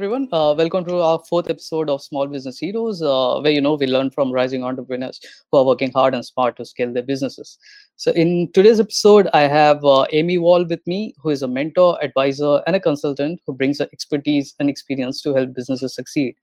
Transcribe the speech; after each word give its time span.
everyone. 0.00 0.26
Uh, 0.32 0.54
welcome 0.56 0.82
to 0.82 0.96
our 1.02 1.18
fourth 1.28 1.50
episode 1.50 1.90
of 1.90 2.00
Small 2.02 2.26
Business 2.26 2.58
Heroes, 2.58 3.02
uh, 3.02 3.38
where 3.40 3.52
you 3.52 3.60
know 3.60 3.74
we 3.74 3.86
learn 3.86 4.10
from 4.10 4.32
rising 4.32 4.64
entrepreneurs 4.64 5.20
who 5.52 5.58
are 5.58 5.64
working 5.66 5.92
hard 5.92 6.14
and 6.14 6.24
smart 6.24 6.56
to 6.56 6.64
scale 6.64 6.90
their 6.90 7.02
businesses. 7.02 7.58
So, 7.96 8.10
in 8.12 8.50
today's 8.54 8.80
episode, 8.80 9.28
I 9.34 9.42
have 9.42 9.84
uh, 9.84 10.06
Amy 10.10 10.38
Wall 10.38 10.64
with 10.64 10.80
me, 10.86 11.14
who 11.22 11.28
is 11.28 11.42
a 11.42 11.48
mentor, 11.48 12.02
advisor, 12.02 12.62
and 12.66 12.76
a 12.76 12.80
consultant 12.80 13.42
who 13.46 13.52
brings 13.52 13.78
her 13.80 13.88
expertise 13.92 14.54
and 14.58 14.70
experience 14.70 15.20
to 15.20 15.34
help 15.34 15.52
businesses 15.52 15.94
succeed. 15.94 16.34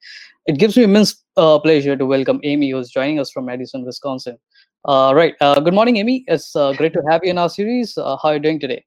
It 0.46 0.60
gives 0.60 0.78
me 0.78 0.84
immense 0.84 1.16
uh, 1.36 1.58
pleasure 1.58 1.98
to 1.98 2.06
welcome 2.06 2.40
Amy, 2.44 2.70
who 2.70 2.78
is 2.78 2.92
joining 2.92 3.20
us 3.20 3.32
from 3.32 3.46
Madison, 3.46 3.84
Wisconsin. 3.84 4.38
Uh, 4.86 5.14
right. 5.16 5.34
Uh, 5.42 5.60
good 5.62 5.74
morning, 5.74 5.98
Amy. 5.98 6.26
It's 6.28 6.52
great 6.78 6.94
to 6.94 7.02
have 7.10 7.22
you 7.24 7.32
in 7.32 7.40
our 7.40 7.50
series. 7.50 7.96
how 7.96 8.20
are 8.22 8.34
you 8.36 8.40
doing 8.40 8.60
today? 8.60 8.86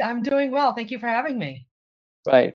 I'm 0.00 0.22
doing 0.22 0.52
well. 0.52 0.74
Thank 0.74 0.92
you 0.92 1.00
for 1.00 1.08
having 1.08 1.40
me. 1.40 1.66
Right. 2.24 2.54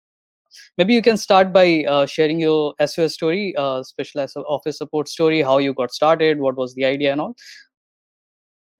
Maybe 0.77 0.93
you 0.93 1.01
can 1.01 1.17
start 1.17 1.53
by 1.53 1.85
uh, 1.87 2.05
sharing 2.05 2.39
your 2.39 2.73
SOS 2.85 3.13
story, 3.13 3.53
uh, 3.57 3.83
specialized 3.83 4.37
office 4.37 4.77
support 4.77 5.07
story, 5.07 5.41
how 5.41 5.57
you 5.57 5.73
got 5.73 5.93
started, 5.93 6.39
what 6.39 6.55
was 6.55 6.73
the 6.75 6.85
idea 6.85 7.11
and 7.11 7.21
all. 7.21 7.35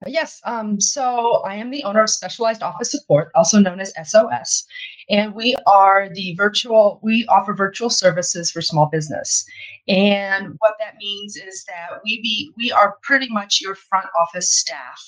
Yes, 0.06 0.40
um, 0.44 0.78
so 0.78 1.42
I 1.46 1.54
am 1.54 1.70
the 1.70 1.82
owner 1.84 2.02
of 2.02 2.10
Specialized 2.10 2.62
Office 2.62 2.90
Support, 2.90 3.30
also 3.34 3.58
known 3.58 3.80
as 3.80 3.94
SOS, 4.04 4.66
and 5.08 5.34
we 5.34 5.56
are 5.66 6.10
the 6.12 6.34
virtual, 6.36 7.00
we 7.02 7.24
offer 7.28 7.54
virtual 7.54 7.88
services 7.88 8.50
for 8.50 8.60
small 8.60 8.86
business. 8.86 9.44
And 9.88 10.54
what 10.58 10.74
that 10.80 10.96
means 10.98 11.36
is 11.36 11.64
that 11.64 12.00
we 12.04 12.20
be 12.20 12.52
we 12.58 12.70
are 12.70 12.96
pretty 13.02 13.28
much 13.30 13.60
your 13.62 13.74
front 13.74 14.06
office 14.20 14.52
staff 14.52 15.00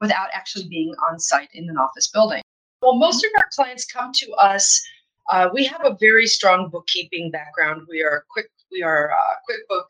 without 0.00 0.28
actually 0.32 0.68
being 0.68 0.94
on 1.10 1.18
site 1.18 1.48
in 1.52 1.68
an 1.68 1.76
office 1.76 2.08
building. 2.08 2.42
Well, 2.80 2.94
most 2.94 3.24
of 3.24 3.30
our 3.36 3.48
clients 3.52 3.86
come 3.86 4.12
to 4.12 4.32
us 4.34 4.80
uh, 5.30 5.48
we 5.52 5.64
have 5.64 5.84
a 5.84 5.96
very 6.00 6.26
strong 6.26 6.70
bookkeeping 6.70 7.30
background. 7.30 7.86
We 7.88 8.02
are 8.02 8.24
quick. 8.30 8.50
We 8.72 8.82
are 8.82 9.10
uh, 9.10 9.34
QuickBook 9.48 9.84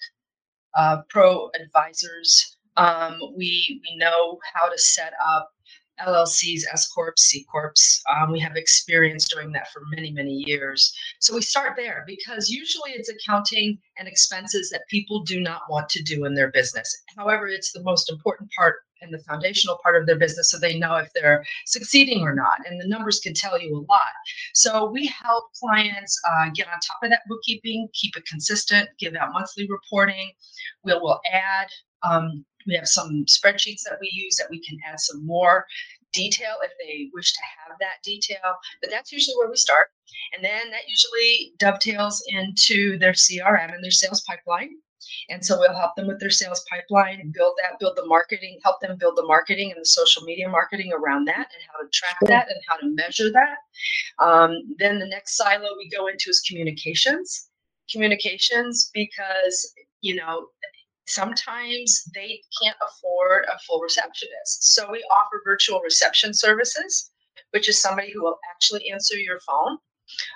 uh, 0.76 1.02
Pro 1.08 1.50
advisors. 1.60 2.56
Um, 2.76 3.18
we 3.36 3.80
we 3.82 3.96
know 3.96 4.38
how 4.54 4.68
to 4.68 4.78
set 4.78 5.12
up 5.24 5.50
LLCs, 6.00 6.62
S 6.72 6.88
corps, 6.88 7.14
C 7.16 7.44
corps. 7.50 7.74
Um, 8.08 8.30
we 8.30 8.38
have 8.40 8.56
experience 8.56 9.28
doing 9.28 9.52
that 9.52 9.70
for 9.72 9.82
many 9.90 10.12
many 10.12 10.44
years. 10.46 10.92
So 11.20 11.34
we 11.34 11.42
start 11.42 11.74
there 11.76 12.04
because 12.06 12.48
usually 12.48 12.92
it's 12.92 13.08
accounting 13.08 13.78
and 13.98 14.08
expenses 14.08 14.70
that 14.70 14.82
people 14.88 15.22
do 15.24 15.40
not 15.40 15.62
want 15.68 15.88
to 15.90 16.02
do 16.02 16.24
in 16.24 16.34
their 16.34 16.50
business. 16.50 16.94
However, 17.16 17.48
it's 17.48 17.72
the 17.72 17.82
most 17.82 18.10
important 18.10 18.50
part 18.56 18.76
and 19.00 19.12
the 19.12 19.18
foundational 19.20 19.78
part 19.82 20.00
of 20.00 20.06
their 20.06 20.18
business 20.18 20.50
so 20.50 20.58
they 20.58 20.78
know 20.78 20.96
if 20.96 21.08
they're 21.14 21.44
succeeding 21.66 22.22
or 22.22 22.34
not. 22.34 22.58
And 22.66 22.80
the 22.80 22.88
numbers 22.88 23.20
can 23.20 23.34
tell 23.34 23.60
you 23.60 23.76
a 23.76 23.84
lot. 23.90 24.12
So 24.54 24.90
we 24.90 25.06
help 25.06 25.44
clients 25.60 26.20
uh, 26.28 26.50
get 26.54 26.66
on 26.66 26.74
top 26.74 26.98
of 27.02 27.10
that 27.10 27.22
bookkeeping, 27.28 27.88
keep 27.92 28.16
it 28.16 28.26
consistent, 28.26 28.88
give 28.98 29.14
out 29.14 29.32
monthly 29.32 29.68
reporting. 29.68 30.32
We'll, 30.84 31.02
we'll 31.02 31.20
add, 31.32 31.68
um, 32.02 32.44
we 32.66 32.74
have 32.74 32.88
some 32.88 33.24
spreadsheets 33.26 33.82
that 33.84 33.98
we 34.00 34.10
use 34.12 34.36
that 34.36 34.50
we 34.50 34.62
can 34.62 34.76
add 34.86 35.00
some 35.00 35.24
more 35.26 35.64
detail 36.12 36.56
if 36.62 36.72
they 36.80 37.10
wish 37.12 37.32
to 37.32 37.40
have 37.42 37.76
that 37.80 38.02
detail. 38.02 38.56
But 38.80 38.90
that's 38.90 39.12
usually 39.12 39.36
where 39.36 39.50
we 39.50 39.56
start. 39.56 39.88
And 40.34 40.44
then 40.44 40.70
that 40.70 40.88
usually 40.88 41.52
dovetails 41.58 42.22
into 42.28 42.98
their 42.98 43.12
CRM 43.12 43.74
and 43.74 43.82
their 43.82 43.90
sales 43.90 44.22
pipeline. 44.22 44.70
And 45.28 45.44
so 45.44 45.58
we'll 45.58 45.74
help 45.74 45.94
them 45.96 46.06
with 46.06 46.20
their 46.20 46.30
sales 46.30 46.64
pipeline, 46.70 47.32
build 47.34 47.54
that, 47.62 47.78
build 47.78 47.96
the 47.96 48.06
marketing, 48.06 48.58
help 48.64 48.80
them 48.80 48.96
build 48.98 49.16
the 49.16 49.26
marketing 49.26 49.70
and 49.70 49.80
the 49.80 49.86
social 49.86 50.22
media 50.22 50.48
marketing 50.48 50.92
around 50.92 51.26
that 51.26 51.48
and 51.52 51.62
how 51.72 51.82
to 51.82 51.88
track 51.92 52.16
that 52.22 52.48
and 52.48 52.60
how 52.68 52.76
to 52.76 52.94
measure 52.94 53.30
that. 53.32 53.58
Um, 54.24 54.74
then 54.78 54.98
the 54.98 55.06
next 55.06 55.36
silo 55.36 55.76
we 55.76 55.88
go 55.88 56.06
into 56.08 56.30
is 56.30 56.40
communications. 56.40 57.48
Communications, 57.90 58.90
because, 58.92 59.72
you 60.00 60.14
know, 60.16 60.48
sometimes 61.06 62.04
they 62.14 62.40
can't 62.62 62.76
afford 62.86 63.44
a 63.44 63.58
full 63.66 63.80
receptionist. 63.80 64.74
So 64.74 64.90
we 64.90 64.98
offer 65.10 65.40
virtual 65.44 65.80
reception 65.80 66.34
services, 66.34 67.10
which 67.52 67.68
is 67.68 67.80
somebody 67.80 68.12
who 68.12 68.22
will 68.22 68.38
actually 68.50 68.90
answer 68.90 69.16
your 69.16 69.40
phone 69.40 69.78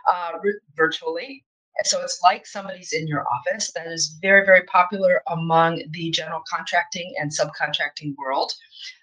uh, 0.09 0.33
virtually 0.77 1.45
so 1.85 2.01
it's 2.03 2.21
like 2.23 2.47
somebody's 2.47 2.93
in 2.93 3.07
your 3.07 3.25
office. 3.29 3.73
That 3.73 3.87
is 3.87 4.19
very, 4.21 4.45
very 4.45 4.63
popular 4.65 5.23
among 5.29 5.83
the 5.91 6.11
general 6.11 6.43
contracting 6.49 7.15
and 7.19 7.31
subcontracting 7.31 8.15
world. 8.17 8.53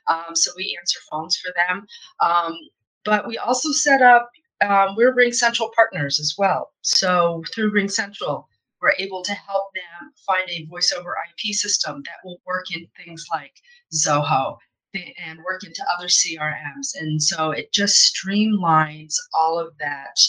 Um, 0.08 0.36
so 0.36 0.52
we 0.56 0.78
answer 0.80 1.00
phones 1.12 1.38
for 1.38 1.52
them. 1.56 1.88
Um, 2.20 2.58
but 3.06 3.28
we 3.28 3.38
also 3.38 3.72
set 3.72 4.02
up, 4.02 4.30
um, 4.62 4.96
we're 4.96 5.16
RingCentral 5.16 5.74
partners 5.74 6.20
as 6.20 6.36
well. 6.38 6.72
So 6.82 7.44
through 7.54 7.72
RingCentral, 7.72 8.46
we're 8.82 8.94
able 9.00 9.24
to 9.24 9.34
help 9.34 9.74
them 9.74 10.12
find 10.26 10.50
a 10.50 10.66
voice 10.66 10.94
over 10.98 11.16
IP 11.30 11.54
system 11.54 12.02
that 12.06 12.18
will 12.24 12.40
work 12.46 12.66
in 12.74 12.88
things 12.96 13.26
like 13.32 13.54
Zoho 13.94 14.58
and 14.94 15.40
work 15.44 15.64
into 15.64 15.86
other 15.96 16.08
CRMs. 16.08 16.96
And 17.00 17.22
so 17.22 17.52
it 17.52 17.72
just 17.72 18.16
streamlines 18.16 19.16
all 19.34 19.60
of 19.60 19.78
that 19.80 20.20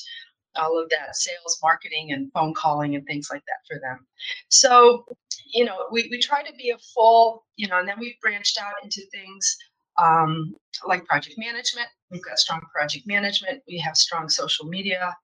all 0.56 0.80
of 0.80 0.88
that 0.90 1.16
sales 1.16 1.58
marketing 1.62 2.12
and 2.12 2.30
phone 2.32 2.54
calling 2.54 2.94
and 2.94 3.06
things 3.06 3.28
like 3.30 3.42
that 3.46 3.66
for 3.68 3.80
them. 3.80 4.06
So 4.48 5.04
you 5.52 5.64
know 5.64 5.86
we, 5.90 6.08
we 6.10 6.18
try 6.20 6.42
to 6.42 6.52
be 6.54 6.70
a 6.70 6.78
full 6.94 7.44
you 7.56 7.68
know 7.68 7.78
and 7.78 7.88
then 7.88 7.96
we've 7.98 8.20
branched 8.20 8.58
out 8.60 8.74
into 8.82 9.02
things 9.12 9.56
um, 10.00 10.54
like 10.86 11.04
project 11.04 11.36
management. 11.38 11.88
We've 12.10 12.24
got 12.24 12.38
strong 12.38 12.60
project 12.74 13.06
management. 13.06 13.62
We 13.68 13.78
have 13.78 13.96
strong 13.96 14.28
social 14.28 14.66
media 14.66 15.14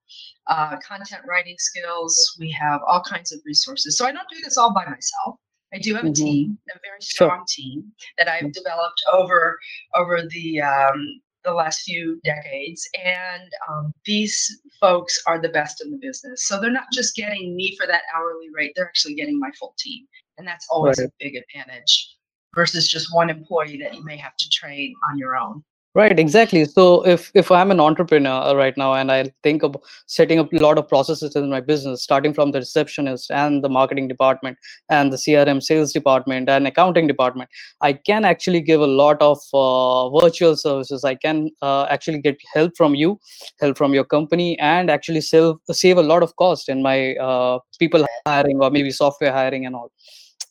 uh, 0.48 0.76
content 0.86 1.22
writing 1.26 1.56
skills. 1.58 2.36
We 2.38 2.50
have 2.52 2.80
all 2.86 3.02
kinds 3.02 3.32
of 3.32 3.40
resources. 3.44 3.96
So 3.96 4.06
i 4.06 4.12
don't 4.12 4.28
do 4.28 4.38
this 4.44 4.56
all 4.56 4.72
by 4.72 4.84
myself. 4.84 5.36
I 5.74 5.78
do 5.78 5.94
have 5.94 6.04
mm-hmm. 6.04 6.12
a 6.12 6.14
team, 6.14 6.58
a 6.70 6.78
very 6.84 7.00
strong 7.00 7.38
sure. 7.38 7.44
team 7.48 7.92
that 8.18 8.28
I've 8.28 8.52
developed 8.52 9.02
over 9.12 9.58
over 9.94 10.22
the 10.22 10.62
um, 10.62 11.20
the 11.46 11.54
last 11.54 11.82
few 11.82 12.20
decades. 12.24 12.86
And 13.02 13.48
um, 13.70 13.92
these 14.04 14.60
folks 14.80 15.18
are 15.26 15.40
the 15.40 15.48
best 15.48 15.82
in 15.82 15.90
the 15.90 15.96
business. 15.96 16.46
So 16.46 16.60
they're 16.60 16.70
not 16.70 16.92
just 16.92 17.14
getting 17.14 17.56
me 17.56 17.76
for 17.76 17.86
that 17.86 18.02
hourly 18.14 18.48
rate, 18.54 18.72
they're 18.76 18.86
actually 18.88 19.14
getting 19.14 19.38
my 19.38 19.50
full 19.58 19.74
team. 19.78 20.04
And 20.36 20.46
that's 20.46 20.66
always 20.70 20.98
right. 20.98 21.08
a 21.08 21.12
big 21.18 21.36
advantage 21.36 22.16
versus 22.54 22.88
just 22.88 23.14
one 23.14 23.30
employee 23.30 23.78
that 23.82 23.94
you 23.94 24.04
may 24.04 24.16
have 24.16 24.36
to 24.36 24.48
train 24.50 24.94
on 25.10 25.18
your 25.18 25.36
own. 25.36 25.62
Right, 25.96 26.18
exactly. 26.18 26.66
So 26.66 27.06
if 27.06 27.30
if 27.34 27.50
I'm 27.50 27.70
an 27.70 27.80
entrepreneur 27.80 28.54
right 28.54 28.76
now 28.76 28.92
and 28.92 29.10
I 29.10 29.32
think 29.42 29.62
of 29.62 29.76
setting 30.06 30.38
up 30.38 30.52
a 30.52 30.58
lot 30.58 30.76
of 30.76 30.86
processes 30.90 31.34
in 31.36 31.48
my 31.48 31.60
business, 31.60 32.02
starting 32.02 32.34
from 32.34 32.50
the 32.50 32.58
receptionist 32.58 33.30
and 33.30 33.64
the 33.64 33.70
marketing 33.70 34.06
department 34.06 34.58
and 34.90 35.10
the 35.10 35.16
CRM 35.16 35.62
sales 35.62 35.94
department 35.94 36.50
and 36.50 36.66
accounting 36.66 37.06
department, 37.06 37.48
I 37.80 37.94
can 37.94 38.26
actually 38.26 38.60
give 38.60 38.82
a 38.82 38.86
lot 38.86 39.22
of 39.22 39.38
uh, 39.54 40.10
virtual 40.20 40.54
services. 40.54 41.02
I 41.02 41.14
can 41.14 41.50
uh, 41.62 41.84
actually 41.88 42.20
get 42.20 42.36
help 42.52 42.76
from 42.76 42.94
you, 42.94 43.18
help 43.58 43.78
from 43.78 43.94
your 43.94 44.04
company, 44.04 44.58
and 44.58 44.90
actually 44.90 45.22
save 45.22 45.54
save 45.72 45.96
a 45.96 46.02
lot 46.02 46.22
of 46.22 46.36
cost 46.36 46.68
in 46.68 46.82
my 46.82 47.14
uh, 47.16 47.58
people 47.78 48.04
hiring 48.26 48.58
or 48.60 48.70
maybe 48.70 48.90
software 48.90 49.32
hiring 49.32 49.64
and 49.64 49.74
all. 49.74 49.90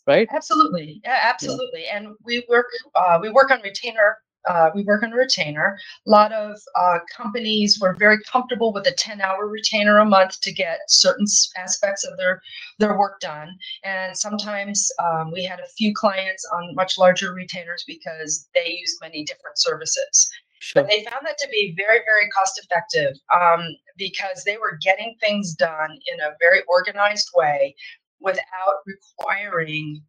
Right. 0.07 0.27
Absolutely, 0.35 1.01
yeah, 1.03 1.19
absolutely. 1.23 1.83
Yeah. 1.85 1.97
And 1.97 2.15
we 2.23 2.45
work 2.49 2.67
uh, 2.95 3.19
we 3.21 3.29
work 3.31 3.51
on 3.51 3.61
retainer 3.61 4.17
uh, 4.47 4.69
we 4.73 4.83
work 4.83 5.03
on 5.03 5.13
a 5.13 5.15
retainer. 5.15 5.77
A 6.05 6.09
lot 6.09 6.31
of 6.31 6.57
uh, 6.75 6.99
companies 7.15 7.79
were 7.79 7.95
very 7.97 8.17
comfortable 8.31 8.73
with 8.73 8.87
a 8.87 8.91
10 8.91 9.21
hour 9.21 9.47
retainer 9.47 9.97
a 9.97 10.05
month 10.05 10.39
to 10.41 10.51
get 10.51 10.79
certain 10.87 11.25
aspects 11.57 12.03
of 12.03 12.17
their, 12.17 12.41
their 12.79 12.97
work 12.97 13.19
done. 13.19 13.49
And 13.83 14.15
sometimes 14.15 14.91
um, 15.03 15.31
we 15.31 15.43
had 15.43 15.59
a 15.59 15.67
few 15.77 15.93
clients 15.93 16.47
on 16.53 16.75
much 16.75 16.97
larger 16.97 17.33
retainers 17.33 17.83
because 17.87 18.47
they 18.53 18.69
use 18.69 18.97
many 19.01 19.23
different 19.23 19.57
services. 19.57 20.29
Sure. 20.59 20.81
But 20.81 20.89
they 20.89 21.03
found 21.03 21.25
that 21.25 21.37
to 21.39 21.47
be 21.49 21.75
very, 21.77 21.99
very 22.05 22.27
cost 22.29 22.59
effective 22.63 23.15
um, 23.35 23.61
because 23.97 24.43
they 24.45 24.57
were 24.57 24.79
getting 24.81 25.15
things 25.19 25.53
done 25.53 25.91
in 26.11 26.19
a 26.21 26.35
very 26.39 26.61
organized 26.67 27.29
way 27.35 27.75
without 28.19 28.81
requiring, 28.85 30.01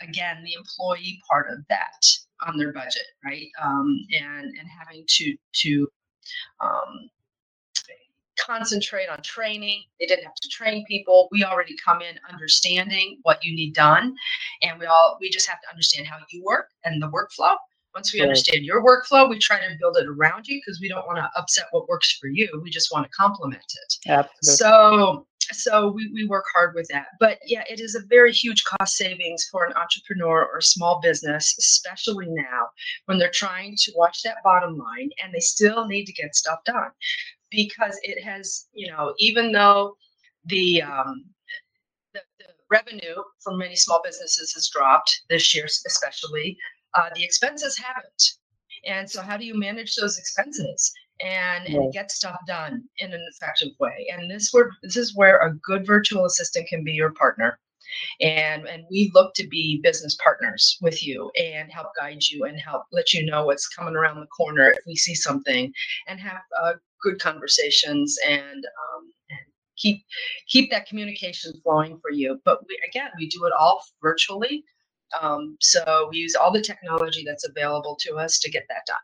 again, 0.00 0.42
the 0.44 0.54
employee 0.54 1.20
part 1.28 1.50
of 1.50 1.58
that 1.68 2.06
on 2.46 2.58
their 2.58 2.72
budget, 2.72 3.06
right? 3.24 3.48
Um, 3.62 3.98
and 4.12 4.46
and 4.46 4.68
having 4.68 5.04
to 5.06 5.36
to 5.52 5.88
um, 6.60 7.10
concentrate 8.38 9.08
on 9.08 9.22
training. 9.22 9.82
They 10.00 10.06
didn't 10.06 10.24
have 10.24 10.34
to 10.34 10.48
train 10.48 10.84
people. 10.86 11.28
We 11.30 11.44
already 11.44 11.76
come 11.84 12.02
in 12.02 12.18
understanding 12.30 13.18
what 13.22 13.42
you 13.44 13.54
need 13.54 13.74
done, 13.74 14.16
and 14.62 14.78
we 14.78 14.86
all 14.86 15.18
we 15.20 15.30
just 15.30 15.48
have 15.48 15.60
to 15.62 15.70
understand 15.70 16.06
how 16.06 16.16
you 16.30 16.42
work 16.44 16.70
and 16.84 17.02
the 17.02 17.10
workflow. 17.10 17.56
Once 17.94 18.12
we 18.12 18.20
understand 18.20 18.64
your 18.64 18.84
workflow, 18.84 19.30
we 19.30 19.38
try 19.38 19.60
to 19.60 19.76
build 19.78 19.96
it 19.96 20.08
around 20.08 20.48
you 20.48 20.58
because 20.58 20.80
we 20.80 20.88
don't 20.88 21.06
want 21.06 21.16
to 21.16 21.30
upset 21.36 21.66
what 21.70 21.88
works 21.88 22.18
for 22.20 22.26
you. 22.26 22.48
We 22.60 22.68
just 22.68 22.92
want 22.92 23.06
to 23.06 23.10
complement 23.16 23.62
it. 23.62 24.10
Absolutely. 24.10 24.56
So 24.56 25.26
so 25.52 25.92
we, 25.92 26.10
we 26.12 26.26
work 26.26 26.44
hard 26.54 26.74
with 26.74 26.86
that 26.88 27.06
but 27.20 27.38
yeah 27.46 27.64
it 27.68 27.80
is 27.80 27.94
a 27.94 28.06
very 28.08 28.32
huge 28.32 28.62
cost 28.64 28.96
savings 28.96 29.46
for 29.50 29.64
an 29.64 29.72
entrepreneur 29.76 30.48
or 30.52 30.60
small 30.60 31.00
business 31.00 31.54
especially 31.58 32.26
now 32.28 32.66
when 33.06 33.18
they're 33.18 33.30
trying 33.30 33.74
to 33.76 33.92
watch 33.96 34.22
that 34.22 34.36
bottom 34.44 34.76
line 34.76 35.10
and 35.22 35.32
they 35.32 35.40
still 35.40 35.86
need 35.86 36.04
to 36.04 36.12
get 36.12 36.34
stuff 36.34 36.58
done 36.64 36.90
because 37.50 37.98
it 38.02 38.22
has 38.22 38.66
you 38.72 38.90
know 38.90 39.14
even 39.18 39.52
though 39.52 39.96
the, 40.46 40.82
um, 40.82 41.24
the, 42.12 42.20
the 42.38 42.46
revenue 42.70 43.16
for 43.42 43.56
many 43.56 43.76
small 43.76 44.00
businesses 44.04 44.52
has 44.54 44.68
dropped 44.68 45.22
this 45.30 45.54
year, 45.54 45.64
especially. 45.64 46.56
Uh, 46.94 47.08
the 47.14 47.24
expenses 47.24 47.76
haven't. 47.76 48.22
And 48.86 49.10
so, 49.10 49.22
how 49.22 49.36
do 49.36 49.44
you 49.44 49.58
manage 49.58 49.94
those 49.96 50.18
expenses 50.18 50.92
and, 51.22 51.66
and 51.66 51.92
get 51.92 52.10
stuff 52.10 52.36
done 52.46 52.82
in 52.98 53.12
an 53.12 53.26
effective 53.30 53.70
way? 53.80 54.06
And 54.12 54.30
this 54.30 54.50
where 54.52 54.70
this 54.82 54.96
is 54.96 55.16
where 55.16 55.38
a 55.38 55.54
good 55.54 55.86
virtual 55.86 56.24
assistant 56.24 56.68
can 56.68 56.84
be 56.84 56.92
your 56.92 57.12
partner. 57.12 57.58
And 58.20 58.66
and 58.66 58.84
we 58.90 59.10
look 59.14 59.34
to 59.34 59.46
be 59.46 59.80
business 59.82 60.16
partners 60.22 60.78
with 60.80 61.06
you 61.06 61.30
and 61.38 61.70
help 61.70 61.88
guide 61.96 62.22
you 62.28 62.44
and 62.44 62.58
help 62.58 62.84
let 62.92 63.12
you 63.12 63.24
know 63.24 63.46
what's 63.46 63.68
coming 63.68 63.94
around 63.94 64.20
the 64.20 64.26
corner 64.26 64.70
if 64.70 64.78
we 64.86 64.96
see 64.96 65.14
something, 65.14 65.72
and 66.08 66.20
have 66.20 66.40
uh, 66.62 66.72
good 67.02 67.20
conversations 67.20 68.16
and 68.26 68.64
um, 68.64 69.12
and 69.30 69.40
keep 69.76 70.04
keep 70.48 70.70
that 70.70 70.86
communication 70.86 71.52
flowing 71.62 71.98
for 72.00 72.10
you. 72.10 72.40
But 72.44 72.60
we 72.68 72.78
again 72.88 73.10
we 73.18 73.28
do 73.28 73.44
it 73.44 73.52
all 73.58 73.84
virtually. 74.02 74.64
Um, 75.20 75.56
so 75.60 76.08
we 76.10 76.18
use 76.18 76.34
all 76.34 76.50
the 76.50 76.60
technology 76.62 77.22
that's 77.24 77.46
available 77.48 77.96
to 78.00 78.16
us 78.16 78.38
to 78.40 78.50
get 78.50 78.64
that 78.68 78.82
done. 78.86 78.96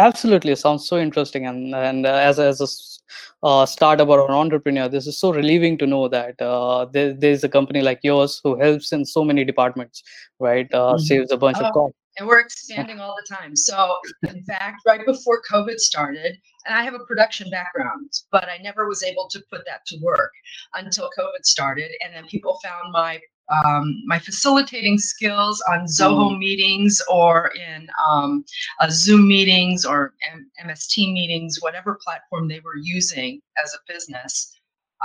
Absolutely, 0.00 0.52
it 0.52 0.58
sounds 0.58 0.86
so 0.86 0.96
interesting, 0.96 1.46
and 1.46 1.74
and 1.74 2.06
uh, 2.06 2.10
as 2.10 2.38
as 2.38 2.60
a 2.60 3.46
uh, 3.46 3.66
startup 3.66 4.08
or 4.08 4.28
an 4.28 4.34
entrepreneur, 4.34 4.88
this 4.88 5.06
is 5.08 5.18
so 5.18 5.32
relieving 5.32 5.76
to 5.78 5.86
know 5.86 6.06
that 6.08 6.40
uh, 6.40 6.84
there, 6.84 7.12
there's 7.12 7.42
a 7.42 7.48
company 7.48 7.82
like 7.82 7.98
yours 8.02 8.40
who 8.44 8.58
helps 8.60 8.92
in 8.92 9.04
so 9.04 9.24
many 9.24 9.44
departments, 9.44 10.02
right? 10.38 10.72
Uh, 10.72 10.92
mm-hmm. 10.92 10.98
Saves 10.98 11.32
a 11.32 11.36
bunch 11.36 11.58
of 11.58 11.66
oh, 11.66 11.72
costs. 11.72 11.96
And 12.16 12.28
we're 12.28 12.38
expanding 12.38 13.00
all 13.00 13.16
the 13.16 13.34
time. 13.34 13.56
So, 13.56 13.96
in 14.28 14.44
fact, 14.44 14.82
right 14.86 15.04
before 15.04 15.42
COVID 15.50 15.78
started, 15.78 16.36
and 16.66 16.74
I 16.76 16.82
have 16.82 16.94
a 16.94 17.04
production 17.06 17.50
background, 17.50 18.10
but 18.30 18.48
I 18.48 18.58
never 18.62 18.88
was 18.88 19.02
able 19.02 19.28
to 19.30 19.42
put 19.50 19.62
that 19.66 19.80
to 19.86 19.98
work 20.00 20.32
until 20.74 21.10
COVID 21.18 21.44
started, 21.44 21.90
and 22.04 22.14
then 22.14 22.26
people 22.26 22.58
found 22.62 22.92
my 22.92 23.20
um, 23.50 24.02
my 24.06 24.18
facilitating 24.18 24.98
skills 24.98 25.62
on 25.70 25.86
Zoho 25.86 26.32
mm. 26.32 26.38
meetings 26.38 27.00
or 27.08 27.50
in 27.56 27.88
um, 28.06 28.44
uh, 28.80 28.88
Zoom 28.90 29.26
meetings 29.26 29.84
or 29.84 30.14
M- 30.30 30.50
MST 30.64 31.12
meetings, 31.12 31.58
whatever 31.60 31.98
platform 32.04 32.48
they 32.48 32.60
were 32.60 32.76
using 32.76 33.40
as 33.62 33.74
a 33.74 33.92
business. 33.92 34.54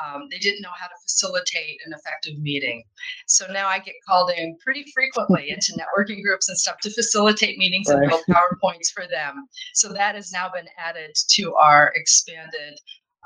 Um, 0.04 0.28
they 0.32 0.40
didn't 0.40 0.64
know 0.64 0.72
how 0.76 0.88
to 0.88 0.94
facilitate 1.04 1.80
an 1.86 1.94
effective 1.94 2.40
meeting. 2.40 2.84
So 3.28 3.46
now 3.52 3.68
I 3.68 3.78
get 3.78 3.94
called 4.08 4.32
in 4.36 4.58
pretty 4.64 4.86
frequently 4.94 5.50
into 5.52 5.74
networking 5.74 6.24
groups 6.24 6.50
and 6.50 6.58
stuff 6.58 6.80
to 6.82 6.90
facilitate 6.90 7.58
meetings 7.58 7.88
right. 7.90 8.00
and 8.00 8.10
build 8.10 8.24
PowerPoints 8.30 8.92
for 8.94 9.06
them. 9.08 9.48
So 9.74 9.94
that 9.94 10.16
has 10.16 10.32
now 10.32 10.50
been 10.54 10.68
added 10.78 11.12
to 11.36 11.54
our 11.56 11.94
expanded 11.96 12.80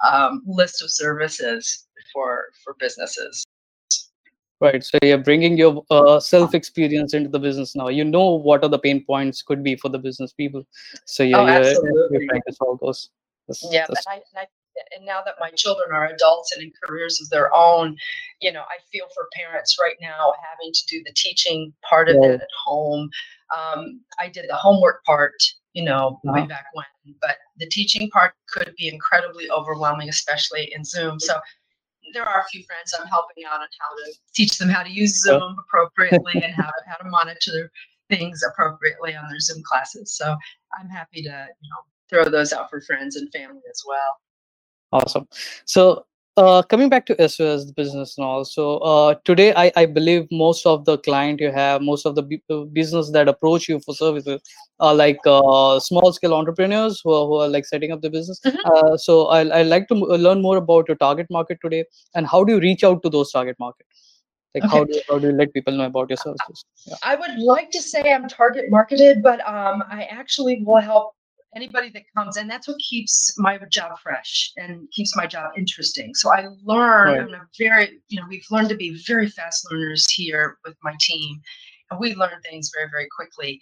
um, 0.07 0.43
list 0.45 0.83
of 0.83 0.91
services 0.91 1.87
for, 2.13 2.45
for 2.63 2.75
businesses. 2.79 3.46
Right. 4.59 4.83
So 4.83 4.97
you're 5.03 5.19
bringing 5.19 5.55
your 5.55 5.83
uh, 5.91 6.19
self 6.19 6.55
experience 6.55 7.13
into 7.13 7.29
the 7.29 7.39
business 7.39 7.75
now. 7.75 7.89
You 7.89 8.03
know 8.03 8.31
what 8.33 8.63
are 8.63 8.69
the 8.69 8.79
pain 8.79 9.03
points 9.05 9.43
could 9.43 9.63
be 9.63 9.75
for 9.75 9.89
the 9.89 9.99
business 9.99 10.33
people. 10.33 10.65
So 11.05 11.23
you're, 11.23 11.39
oh, 11.39 11.45
you're, 11.45 12.11
you're 12.11 12.27
trying 12.27 12.41
to 12.47 12.53
solve 12.53 12.79
those. 12.81 13.09
That's, 13.47 13.63
yeah, 13.71 13.85
that's... 13.87 14.05
And, 14.07 14.13
I, 14.13 14.15
and, 14.15 14.23
I, 14.37 14.45
and 14.95 15.05
now 15.05 15.21
that 15.25 15.35
my 15.39 15.51
children 15.51 15.91
are 15.91 16.07
adults 16.07 16.53
and 16.53 16.63
in 16.63 16.71
careers 16.83 17.21
of 17.21 17.29
their 17.29 17.55
own, 17.55 17.95
you 18.41 18.51
know, 18.51 18.61
I 18.61 18.77
feel 18.91 19.05
for 19.13 19.27
parents 19.33 19.77
right 19.79 19.95
now 20.01 20.33
having 20.49 20.73
to 20.73 20.85
do 20.89 21.03
the 21.05 21.13
teaching 21.15 21.73
part 21.87 22.09
of 22.09 22.17
yeah. 22.21 22.29
it 22.29 22.41
at 22.41 22.49
home. 22.65 23.09
Um, 23.55 24.01
I 24.19 24.27
did 24.27 24.45
the 24.49 24.55
homework 24.55 25.03
part, 25.03 25.35
you 25.73 25.83
know, 25.83 26.19
uh-huh. 26.27 26.33
way 26.33 26.47
back 26.47 26.65
when, 26.73 26.85
but 27.21 27.37
the 27.57 27.67
teaching 27.67 28.09
part 28.09 28.33
could 28.49 28.73
be 28.77 28.87
incredibly 28.87 29.49
overwhelming, 29.51 30.09
especially 30.09 30.71
in 30.75 30.83
Zoom. 30.83 31.19
So 31.19 31.39
there 32.13 32.23
are 32.23 32.41
a 32.41 32.45
few 32.45 32.63
friends 32.63 32.93
I'm 32.99 33.07
helping 33.07 33.43
out 33.45 33.61
on 33.61 33.67
how 33.79 33.95
to 33.95 34.13
teach 34.33 34.57
them 34.57 34.69
how 34.69 34.83
to 34.83 34.89
use 34.89 35.21
Zoom 35.21 35.55
appropriately 35.59 36.33
and 36.35 36.53
how 36.53 36.63
to 36.65 36.81
how 36.87 36.95
to 36.95 37.09
monitor 37.09 37.71
things 38.09 38.41
appropriately 38.47 39.15
on 39.15 39.27
their 39.29 39.39
Zoom 39.39 39.61
classes. 39.63 40.15
So 40.15 40.35
I'm 40.79 40.89
happy 40.89 41.21
to 41.23 41.47
you 41.61 41.69
know 41.69 41.81
throw 42.09 42.29
those 42.29 42.53
out 42.53 42.69
for 42.69 42.81
friends 42.81 43.15
and 43.15 43.31
family 43.31 43.61
as 43.69 43.83
well. 43.85 44.17
Awesome. 44.91 45.27
So 45.65 46.05
uh, 46.37 46.61
coming 46.61 46.89
back 46.89 47.05
to 47.07 47.15
SOS 47.27 47.65
the 47.65 47.73
business 47.73 48.17
and 48.17 48.25
all, 48.25 48.45
so 48.45 48.77
uh, 48.77 49.15
today 49.25 49.53
I, 49.55 49.71
I 49.75 49.85
believe 49.85 50.27
most 50.31 50.65
of 50.65 50.85
the 50.85 50.97
client 50.99 51.39
you 51.39 51.51
have, 51.51 51.81
most 51.81 52.05
of 52.05 52.15
the 52.15 52.21
b- 52.21 52.41
uh, 52.49 52.61
business 52.65 53.11
that 53.11 53.27
approach 53.27 53.67
you 53.67 53.79
for 53.79 53.95
services 53.95 54.41
are 54.79 54.93
like 54.93 55.19
uh, 55.25 55.79
small 55.79 56.13
scale 56.13 56.33
entrepreneurs 56.33 57.01
who 57.03 57.11
are, 57.11 57.25
who 57.25 57.35
are 57.35 57.47
like 57.47 57.65
setting 57.65 57.91
up 57.91 58.01
the 58.01 58.09
business. 58.09 58.39
Mm-hmm. 58.45 58.57
Uh, 58.65 58.97
so 58.97 59.27
I 59.27 59.41
I 59.59 59.63
like 59.63 59.87
to 59.89 59.95
learn 59.95 60.41
more 60.41 60.57
about 60.57 60.87
your 60.87 60.97
target 60.97 61.27
market 61.29 61.57
today 61.63 61.83
and 62.15 62.27
how 62.27 62.43
do 62.43 62.53
you 62.53 62.59
reach 62.59 62.83
out 62.83 63.01
to 63.03 63.09
those 63.09 63.31
target 63.31 63.57
market? 63.59 63.85
Like 64.55 64.63
okay. 64.63 64.77
how 64.77 64.83
do 64.85 64.93
you, 64.93 65.01
how 65.09 65.19
do 65.19 65.27
you 65.27 65.33
let 65.33 65.53
people 65.53 65.73
know 65.73 65.85
about 65.85 66.09
your 66.09 66.17
services? 66.17 66.65
Yeah. 66.85 66.95
I 67.03 67.15
would 67.15 67.37
like 67.39 67.71
to 67.71 67.81
say 67.81 68.13
I'm 68.13 68.27
target 68.27 68.65
marketed, 68.69 69.21
but 69.21 69.39
um, 69.47 69.83
I 69.89 70.03
actually 70.09 70.63
will 70.63 70.81
help 70.81 71.16
anybody 71.55 71.89
that 71.89 72.03
comes 72.15 72.37
and 72.37 72.49
that's 72.49 72.67
what 72.67 72.77
keeps 72.79 73.33
my 73.37 73.57
job 73.69 73.97
fresh 73.99 74.51
and 74.57 74.89
keeps 74.91 75.15
my 75.15 75.25
job 75.25 75.51
interesting 75.57 76.13
so 76.13 76.31
i 76.31 76.47
learn 76.63 77.07
right. 77.07 77.19
i'm 77.21 77.33
a 77.33 77.41
very 77.57 77.99
you 78.09 78.19
know 78.19 78.25
we've 78.29 78.45
learned 78.51 78.69
to 78.69 78.75
be 78.75 79.01
very 79.07 79.29
fast 79.29 79.67
learners 79.71 80.09
here 80.11 80.57
with 80.65 80.75
my 80.83 80.93
team 80.99 81.39
and 81.89 81.99
we 81.99 82.13
learn 82.15 82.41
things 82.43 82.71
very 82.75 82.89
very 82.91 83.07
quickly 83.15 83.59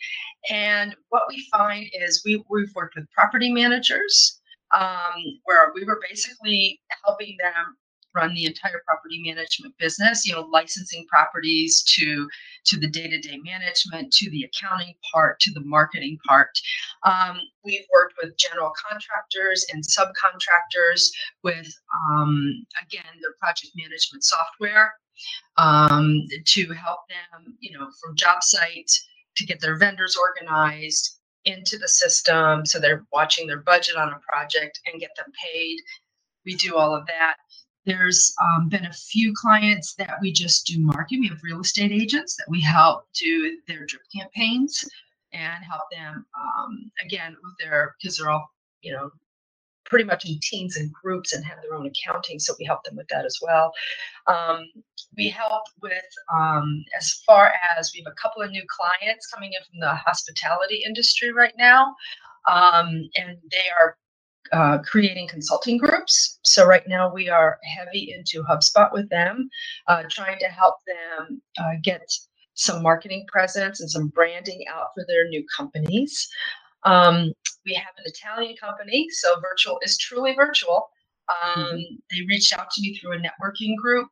and 0.50 0.96
what 1.10 1.24
we 1.30 1.46
find 1.52 1.88
is 1.94 2.24
we, 2.26 2.44
we've 2.50 2.74
worked 2.76 2.96
with 2.96 3.10
property 3.12 3.52
managers 3.52 4.42
um, 4.76 5.22
where 5.44 5.72
we 5.74 5.86
were 5.86 6.02
basically 6.10 6.80
helping 7.06 7.38
them 7.40 7.78
run 8.16 8.34
the 8.34 8.46
entire 8.46 8.82
property 8.88 9.22
management 9.24 9.76
business 9.78 10.26
you 10.26 10.34
know 10.34 10.48
licensing 10.52 11.06
properties 11.08 11.84
to 11.84 12.28
to 12.66 12.80
the 12.80 12.88
day-to-day 12.88 13.38
management 13.44 14.12
to 14.12 14.30
the 14.32 14.44
accounting 14.44 14.94
part 15.14 15.40
to 15.40 15.52
the 15.52 15.62
marketing 15.62 16.18
part. 16.28 16.50
Um, 17.04 17.40
we've 17.64 17.86
worked 17.94 18.16
with 18.22 18.38
general 18.38 18.72
contractors 18.90 19.66
and 19.72 19.84
subcontractors 19.84 21.02
with 21.44 21.68
um, 22.10 22.66
again 22.82 23.04
their 23.22 23.34
project 23.40 23.72
management 23.76 24.24
software 24.24 24.94
um, 25.58 26.22
to 26.46 26.74
help 26.74 27.02
them 27.10 27.58
you 27.60 27.78
know 27.78 27.88
from 28.02 28.16
job 28.16 28.42
site 28.42 28.92
to 29.36 29.46
get 29.46 29.60
their 29.60 29.78
vendors 29.78 30.16
organized 30.16 31.20
into 31.46 31.78
the 31.78 31.88
system 31.88 32.66
so 32.66 32.80
they're 32.80 33.06
watching 33.14 33.48
their 33.48 33.62
budget 33.62 33.96
on 33.96 34.10
a 34.10 34.20
project 34.28 34.80
and 34.86 35.00
get 35.00 35.12
them 35.16 35.32
paid. 35.44 35.78
We 36.46 36.56
do 36.56 36.76
all 36.76 36.94
of 36.96 37.06
that 37.08 37.36
there's 37.86 38.34
um, 38.42 38.70
been 38.70 38.86
a 38.86 38.94
few 38.94 39.34
clients 39.36 39.94
that 39.96 40.18
we 40.22 40.32
just 40.32 40.66
do 40.66 40.80
marketing. 40.80 41.22
We 41.22 41.28
have 41.30 41.44
real 41.44 41.62
estate 41.62 41.92
agents 41.92 42.36
that 42.38 42.50
we 42.50 42.62
help 42.62 43.08
do 43.14 43.58
their 43.68 43.86
drip 43.86 44.04
campaigns 44.16 44.84
and 45.34 45.64
help 45.64 45.84
them 45.92 46.26
um, 46.40 46.92
again 47.04 47.36
with 47.44 47.54
their 47.60 47.96
because 48.02 48.18
they're 48.18 48.30
all 48.30 48.50
you 48.82 48.94
know 48.94 49.12
pretty 49.86 50.06
much 50.06 50.26
in 50.26 50.40
teams 50.42 50.78
and 50.78 50.92
groups 50.92 51.34
and 51.34 51.46
have 51.46 51.62
their 51.62 51.76
own 51.76 51.86
accounting. 51.86 52.40
So 52.40 52.56
we 52.58 52.66
help 52.66 52.84
them 52.84 52.96
with 52.96 53.08
that 53.10 53.24
as 53.24 53.38
well. 53.42 53.72
Um, 54.28 54.66
we 55.16 55.30
help 55.30 55.64
with 55.82 55.94
um, 56.36 56.84
as 56.98 57.22
far 57.26 57.54
as 57.78 57.92
we 57.94 58.02
have 58.04 58.12
a 58.12 58.22
couple 58.22 58.42
of 58.42 58.50
new 58.50 58.64
clients 58.68 59.28
coming 59.28 59.52
in 59.54 59.64
from 59.70 59.80
the 59.80 59.94
hospitality 59.94 60.82
industry 60.86 61.32
right 61.32 61.54
now. 61.58 61.96
Um, 62.50 63.08
and 63.16 63.38
they 63.52 63.68
are 63.80 63.98
uh, 64.52 64.80
creating 64.80 65.28
consulting 65.28 65.78
groups. 65.78 66.40
So 66.44 66.66
right 66.66 66.88
now 66.88 67.12
we 67.14 67.30
are 67.30 67.60
heavy 67.64 68.14
into 68.16 68.44
HubSpot 68.44 68.92
with 68.94 69.10
them, 69.10 69.50
uh, 69.88 70.04
trying 70.10 70.40
to 70.40 70.48
help 70.48 70.76
them 70.86 71.42
uh, 71.60 71.74
get 71.84 72.12
some 72.54 72.82
marketing 72.82 73.26
presence 73.28 73.82
and 73.82 73.90
some 73.90 74.08
branding 74.08 74.64
out 74.70 74.88
for 74.94 75.06
their 75.08 75.28
new 75.28 75.44
companies. 75.56 76.28
Um, 76.84 77.34
we 77.66 77.74
have 77.74 77.94
an 77.98 78.06
Italian 78.06 78.56
company, 78.58 79.08
so 79.10 79.36
virtual 79.42 79.80
is 79.82 79.98
truly 79.98 80.34
virtual. 80.36 80.90
Um, 81.28 81.64
mm-hmm. 81.64 81.96
They 82.12 82.26
reached 82.28 82.54
out 82.58 82.70
to 82.72 82.82
me 82.82 82.98
through 82.98 83.14
a 83.14 83.18
networking 83.18 83.76
group, 83.76 84.08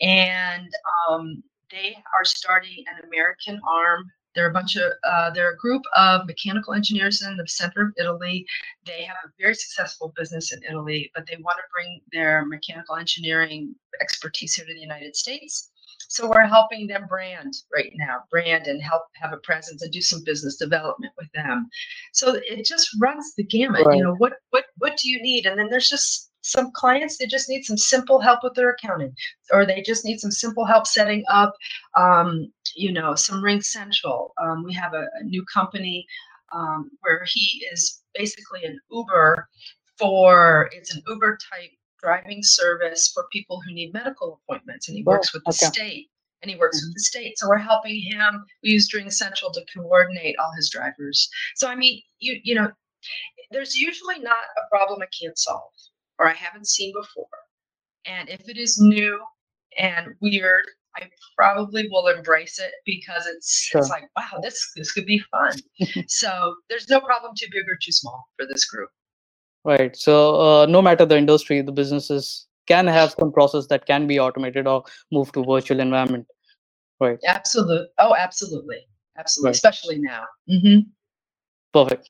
and 0.00 0.68
um, 1.08 1.42
they 1.70 1.96
are 2.18 2.24
starting 2.24 2.84
an 2.88 3.06
American 3.06 3.60
arm 3.68 4.10
they're 4.34 4.50
a 4.50 4.52
bunch 4.52 4.76
of 4.76 4.92
uh, 5.06 5.30
they're 5.30 5.52
a 5.52 5.56
group 5.56 5.82
of 5.96 6.26
mechanical 6.26 6.74
engineers 6.74 7.22
in 7.22 7.36
the 7.36 7.46
center 7.46 7.82
of 7.82 7.92
Italy. 7.98 8.46
They 8.86 9.02
have 9.02 9.16
a 9.24 9.30
very 9.38 9.54
successful 9.54 10.12
business 10.16 10.52
in 10.52 10.60
Italy, 10.68 11.10
but 11.14 11.26
they 11.26 11.36
want 11.36 11.58
to 11.58 11.64
bring 11.72 12.00
their 12.12 12.44
mechanical 12.46 12.96
engineering 12.96 13.74
expertise 14.00 14.54
here 14.54 14.66
to 14.66 14.74
the 14.74 14.80
United 14.80 15.16
States. 15.16 15.70
So 16.08 16.28
we're 16.28 16.46
helping 16.46 16.86
them 16.86 17.06
brand 17.08 17.54
right 17.72 17.92
now, 17.96 18.18
brand 18.30 18.66
and 18.66 18.82
help 18.82 19.02
have 19.14 19.32
a 19.32 19.38
presence 19.38 19.82
and 19.82 19.92
do 19.92 20.02
some 20.02 20.22
business 20.24 20.56
development 20.56 21.12
with 21.16 21.28
them. 21.32 21.68
So 22.12 22.34
it 22.44 22.66
just 22.66 22.88
runs 23.00 23.34
the 23.36 23.44
gamut. 23.44 23.86
Right. 23.86 23.96
You 23.96 24.04
know, 24.04 24.14
what 24.16 24.34
what 24.50 24.66
what 24.78 24.96
do 24.96 25.08
you 25.08 25.20
need? 25.22 25.46
And 25.46 25.58
then 25.58 25.68
there's 25.70 25.88
just 25.88 26.30
some 26.44 26.72
clients 26.72 27.18
they 27.18 27.26
just 27.26 27.50
need 27.50 27.64
some 27.64 27.78
simple 27.78 28.20
help 28.20 28.40
with 28.44 28.54
their 28.54 28.70
accounting 28.72 29.14
or 29.52 29.66
they 29.66 29.82
just 29.82 30.04
need 30.06 30.20
some 30.20 30.32
simple 30.32 30.66
help 30.66 30.86
setting 30.86 31.24
up 31.30 31.54
um, 31.96 32.52
you 32.76 32.92
know 32.92 33.16
some 33.16 33.42
RingCentral 33.42 34.30
um, 34.42 34.64
we 34.64 34.74
have 34.74 34.94
a, 34.94 35.06
a 35.20 35.24
new 35.24 35.44
company 35.52 36.06
um, 36.54 36.90
where 37.02 37.24
he 37.26 37.66
is 37.72 38.02
basically 38.14 38.64
an 38.64 38.78
uber 38.92 39.48
for 39.98 40.70
it's 40.74 40.94
an 40.94 41.02
uber 41.08 41.38
type 41.52 41.70
driving 42.02 42.42
service 42.42 43.10
for 43.14 43.26
people 43.32 43.60
who 43.66 43.74
need 43.74 43.94
medical 43.94 44.40
appointments, 44.48 44.88
and 44.88 44.96
he 44.98 45.04
Oh, 45.06 45.12
works 45.12 45.34
with 45.34 45.44
the 45.46 45.52
okay. 45.52 45.66
state. 45.68 46.10
And 46.42 46.50
he 46.50 46.58
works 46.58 46.84
with 46.84 46.94
the 46.94 47.00
state, 47.00 47.38
so 47.38 47.48
we're 47.48 47.58
helping 47.58 48.00
him. 48.02 48.44
We 48.62 48.70
use 48.70 48.90
RingCentral 48.92 49.52
to 49.54 49.64
coordinate 49.74 50.36
all 50.38 50.52
his 50.56 50.70
drivers. 50.70 51.28
So 51.56 51.68
I 51.68 51.76
mean, 51.76 52.02
you 52.20 52.40
you 52.44 52.54
know, 52.54 52.70
there's 53.52 53.76
usually 53.76 54.20
not 54.20 54.36
a 54.58 54.68
problem 54.70 55.02
I 55.02 55.06
can't 55.20 55.38
solve 55.38 55.72
or 56.18 56.28
I 56.28 56.34
haven't 56.34 56.68
seen 56.68 56.92
before. 56.98 57.26
And 58.06 58.28
if 58.28 58.48
it 58.48 58.56
is 58.58 58.78
new 58.80 59.20
and 59.78 60.14
weird, 60.20 60.64
I 60.96 61.08
probably 61.36 61.88
will 61.88 62.06
embrace 62.08 62.58
it 62.60 62.72
because 62.86 63.26
it's 63.26 63.52
Sure. 63.52 63.80
it's 63.80 63.90
like, 63.90 64.04
wow, 64.16 64.40
this 64.42 64.70
this 64.76 64.92
could 64.92 65.06
be 65.06 65.20
fun. 65.30 65.52
so 66.08 66.54
there's 66.68 66.88
no 66.88 67.00
problem 67.00 67.32
too 67.38 67.46
big 67.50 67.64
or 67.68 67.76
too 67.82 67.92
small 67.92 68.28
for 68.36 68.46
this 68.46 68.64
group. 68.66 68.90
Right. 69.64 69.96
So 69.96 70.40
uh, 70.40 70.66
no 70.66 70.82
matter 70.82 71.06
the 71.06 71.16
industry, 71.16 71.62
the 71.62 71.72
businesses 71.72 72.46
can 72.66 72.86
have 72.86 73.14
some 73.18 73.32
process 73.32 73.66
that 73.68 73.86
can 73.86 74.06
be 74.06 74.20
automated 74.20 74.66
or 74.66 74.84
move 75.10 75.32
to 75.32 75.44
virtual 75.44 75.80
environment. 75.80 76.26
Right. 77.00 77.18
Absolutely. 77.26 77.88
Oh, 77.98 78.14
absolutely. 78.16 78.86
Absolutely. 79.18 79.48
Right. 79.48 79.54
Especially 79.54 79.98
now. 79.98 80.24
hmm 80.48 80.78
Perfect. 81.74 82.08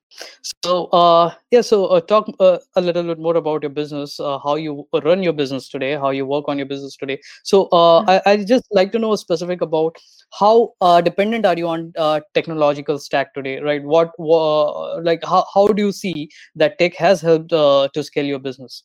So, 0.63 0.87
uh, 0.93 1.35
yeah, 1.51 1.63
so 1.63 1.87
uh, 1.87 2.01
talk 2.03 2.29
uh, 2.39 2.59
a 2.77 2.81
little 2.83 3.03
bit 3.03 3.19
more 3.19 3.37
about 3.37 3.63
your 3.63 3.71
business, 3.71 4.21
uh, 4.21 4.39
how 4.39 4.57
you 4.57 4.87
run 5.03 5.23
your 5.23 5.33
business 5.33 5.71
today, 5.71 5.93
how 5.93 6.11
you 6.11 6.27
work 6.27 6.45
on 6.49 6.59
your 6.59 6.67
business 6.67 6.97
today. 6.97 7.19
So, 7.45 7.63
uh, 7.73 8.03
Mhm. 8.03 8.11
I, 8.11 8.33
I 8.33 8.45
just 8.45 8.67
like 8.71 8.93
to 8.93 8.99
know 8.99 9.17
specific 9.17 9.63
about 9.63 9.97
how 10.39 10.75
uh, 10.83 11.01
dependent 11.01 11.47
are 11.47 11.57
you 11.57 11.67
on 11.69 11.93
uh, 11.97 12.21
technological 12.35 12.99
stack 12.99 13.33
today, 13.33 13.59
right? 13.61 13.83
What, 13.83 14.13
wha- 14.19 15.01
like, 15.11 15.25
how, 15.25 15.47
how 15.55 15.67
do 15.69 15.87
you 15.87 15.93
see 15.93 16.29
that 16.57 16.79
tech 16.79 16.95
has 16.97 17.23
helped 17.23 17.53
uh, 17.55 17.89
to 17.95 18.03
scale 18.03 18.27
your 18.27 18.39
business? 18.39 18.83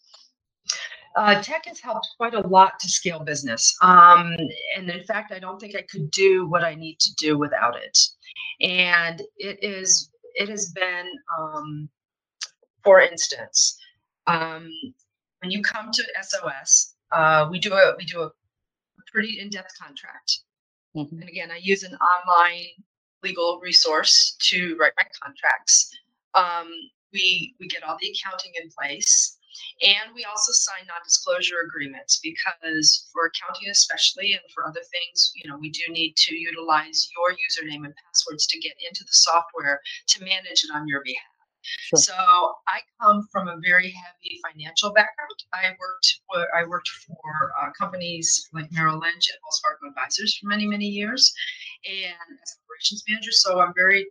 Uh, 1.17 1.41
tech 1.41 1.65
has 1.65 1.81
helped 1.81 2.07
quite 2.17 2.35
a 2.35 2.47
lot 2.47 2.79
to 2.79 2.87
scale 2.87 3.19
business. 3.19 3.75
Um, 3.81 4.37
and 4.77 4.89
in 4.89 5.03
fact, 5.03 5.33
I 5.33 5.39
don't 5.39 5.59
think 5.59 5.75
I 5.75 5.81
could 5.91 6.09
do 6.11 6.47
what 6.47 6.63
I 6.63 6.75
need 6.75 6.99
to 7.01 7.13
do 7.15 7.37
without 7.37 7.75
it. 7.75 7.97
And 8.61 9.21
it 9.37 9.61
is, 9.61 10.11
it 10.35 10.49
has 10.49 10.71
been, 10.71 11.07
um, 11.37 11.89
for 12.83 13.01
instance, 13.01 13.77
um, 14.27 14.69
when 15.41 15.51
you 15.51 15.61
come 15.61 15.91
to 15.91 16.03
SOS, 16.21 16.95
uh, 17.11 17.47
we 17.49 17.59
do 17.59 17.73
a 17.73 17.95
we 17.97 18.05
do 18.05 18.21
a 18.23 18.31
pretty 19.11 19.39
in-depth 19.39 19.73
contract. 19.79 20.41
Mhm. 20.95 21.11
And 21.21 21.29
again, 21.29 21.51
I 21.51 21.57
use 21.57 21.83
an 21.83 21.95
online 21.95 22.83
legal 23.23 23.59
resource 23.59 24.35
to 24.49 24.75
write 24.77 24.93
my 24.97 25.05
contracts. 25.21 25.95
Um, 26.35 26.71
we 27.11 27.55
we 27.59 27.67
get 27.67 27.83
all 27.83 27.97
the 27.99 28.11
accounting 28.11 28.53
in 28.61 28.69
place, 28.69 29.38
and 29.81 30.13
we 30.15 30.25
also 30.25 30.51
sign 30.51 30.87
non-disclosure 30.87 31.61
agreements 31.65 32.19
because 32.21 33.09
for 33.11 33.25
accounting 33.27 33.69
especially, 33.69 34.33
and 34.33 34.41
for 34.53 34.67
other 34.67 34.81
things, 34.91 35.31
you 35.35 35.49
know, 35.49 35.57
we 35.57 35.69
do 35.69 35.81
need 35.89 36.15
to 36.17 36.35
utilize 36.35 37.09
your 37.15 37.31
username 37.33 37.85
and 37.85 37.93
passwords 37.95 38.47
to 38.47 38.59
get 38.59 38.73
into 38.87 39.03
the 39.03 39.13
software 39.13 39.81
to 40.07 40.23
manage 40.23 40.63
it 40.63 40.71
on 40.73 40.87
your 40.87 41.01
behalf. 41.03 41.23
Sure. 41.61 41.99
So 41.99 42.13
I 42.67 42.79
come 43.01 43.27
from 43.31 43.47
a 43.47 43.57
very 43.63 43.91
heavy 43.91 44.39
financial 44.49 44.91
background. 44.91 45.31
I 45.53 45.71
worked 45.79 46.19
for, 46.27 46.47
I 46.55 46.63
worked 46.65 46.89
for 46.89 47.51
uh, 47.61 47.69
companies 47.77 48.47
like 48.53 48.71
Merrill 48.71 48.97
Lynch 48.97 49.29
and 49.29 49.37
Wells 49.43 49.61
Fargo 49.61 49.89
Advisors 49.89 50.37
for 50.37 50.47
many 50.47 50.65
many 50.65 50.85
years, 50.85 51.33
and 51.85 52.39
as 52.41 52.57
operations 52.63 53.03
manager, 53.07 53.31
so 53.31 53.59
I'm 53.59 53.73
very 53.75 54.07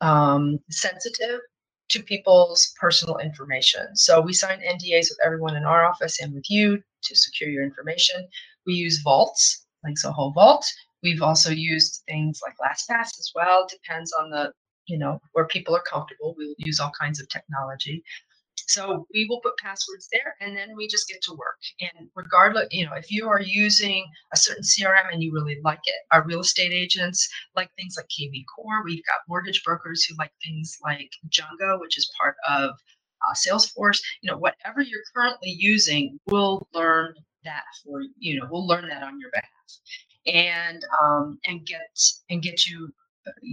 um, 0.00 0.60
sensitive 0.70 1.40
to 1.88 2.02
people's 2.02 2.74
personal 2.80 3.18
information. 3.18 3.94
So 3.96 4.20
we 4.20 4.32
sign 4.32 4.60
NDAs 4.60 5.08
with 5.10 5.18
everyone 5.24 5.56
in 5.56 5.64
our 5.64 5.84
office 5.84 6.20
and 6.20 6.34
with 6.34 6.44
you 6.50 6.82
to 7.02 7.16
secure 7.16 7.50
your 7.50 7.64
information. 7.64 8.28
We 8.66 8.74
use 8.74 9.00
vaults 9.02 9.66
like 9.84 9.94
Zoho 9.94 10.34
Vault. 10.34 10.64
We've 11.02 11.22
also 11.22 11.50
used 11.50 12.02
things 12.08 12.40
like 12.44 12.56
LastPass 12.58 13.18
as 13.18 13.32
well. 13.34 13.66
Depends 13.70 14.12
on 14.12 14.30
the 14.30 14.52
you 14.86 14.98
know 14.98 15.20
where 15.32 15.46
people 15.46 15.76
are 15.76 15.82
comfortable. 15.82 16.34
We'll 16.36 16.54
use 16.58 16.80
all 16.80 16.92
kinds 16.98 17.20
of 17.20 17.28
technology. 17.28 18.02
So 18.66 19.06
we 19.12 19.26
will 19.28 19.40
put 19.40 19.56
passwords 19.58 20.08
there 20.12 20.34
and 20.40 20.56
then 20.56 20.70
we 20.76 20.88
just 20.88 21.08
get 21.08 21.22
to 21.22 21.32
work. 21.32 21.58
And 21.80 22.08
regardless, 22.14 22.68
you 22.70 22.86
know, 22.86 22.94
if 22.94 23.10
you 23.10 23.28
are 23.28 23.40
using 23.40 24.04
a 24.32 24.36
certain 24.36 24.62
CRM 24.62 25.12
and 25.12 25.22
you 25.22 25.32
really 25.32 25.58
like 25.64 25.80
it, 25.84 25.94
our 26.12 26.24
real 26.24 26.40
estate 26.40 26.72
agents 26.72 27.28
like 27.56 27.70
things 27.76 27.94
like 27.96 28.06
KV 28.06 28.44
Core. 28.54 28.82
We've 28.84 29.04
got 29.04 29.20
mortgage 29.28 29.62
brokers 29.64 30.04
who 30.04 30.14
like 30.18 30.32
things 30.44 30.76
like 30.82 31.10
Jungo, 31.28 31.80
which 31.80 31.98
is 31.98 32.10
part 32.20 32.36
of 32.48 32.70
uh, 32.70 33.34
Salesforce. 33.34 34.00
You 34.22 34.30
know, 34.30 34.38
whatever 34.38 34.82
you're 34.82 35.00
currently 35.14 35.50
using, 35.58 36.18
we'll 36.26 36.66
learn 36.74 37.14
that 37.44 37.64
for 37.84 38.02
you 38.18 38.38
know, 38.38 38.46
we'll 38.50 38.66
learn 38.66 38.88
that 38.88 39.02
on 39.02 39.18
your 39.20 39.30
behalf, 39.30 39.48
and 40.26 40.84
um, 41.02 41.38
and 41.46 41.66
get 41.66 41.80
and 42.30 42.42
get 42.42 42.66
you 42.66 42.92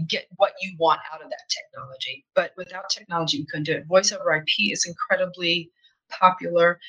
get 0.08 0.28
what 0.38 0.54
you 0.62 0.76
want 0.78 1.02
out 1.14 1.24
of 1.24 1.30
that 1.30 1.50
technology. 1.50 2.26
But 2.36 2.52
without 2.58 2.90
technology, 2.90 3.38
you 3.38 3.46
couldn't 3.46 3.66
do 3.66 3.74
it. 3.74 3.88
Voice 3.88 4.12
over 4.12 4.36
IP 4.36 4.72
is 4.72 4.86
incredibly 4.86 5.72
popular. 6.10 6.80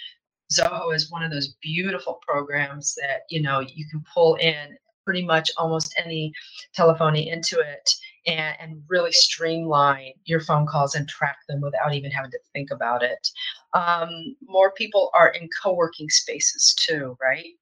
Zoho 0.52 0.95
is 0.95 1.11
one 1.11 1.23
of 1.23 1.33
those 1.33 1.55
beautiful 1.61 2.21
programs 2.26 2.95
that 3.00 3.23
you 3.31 3.43
know 3.43 3.61
you 3.61 3.87
can 3.90 4.05
pull 4.14 4.37
in 4.37 4.76
pretty 5.05 5.25
much 5.25 5.50
almost 5.57 5.95
any 6.05 6.33
telephony 6.75 7.31
into 7.31 7.59
it 7.61 7.90
and, 8.26 8.57
and 8.61 8.83
really 8.88 9.12
streamline 9.12 10.12
your 10.25 10.40
phone 10.40 10.66
calls 10.66 10.97
and 10.97 11.09
track 11.09 11.37
them 11.49 11.61
without 11.61 11.95
even 11.95 12.11
having 12.11 12.31
to 12.31 12.38
think 12.52 12.73
about 12.73 13.02
it. 13.02 13.31
Um, 13.73 14.35
more 14.43 14.73
people 14.73 15.11
are 15.14 15.28
in 15.28 15.49
co-working 15.62 16.11
spaces 16.11 16.75
too, 16.75 17.16
right? 17.23 17.55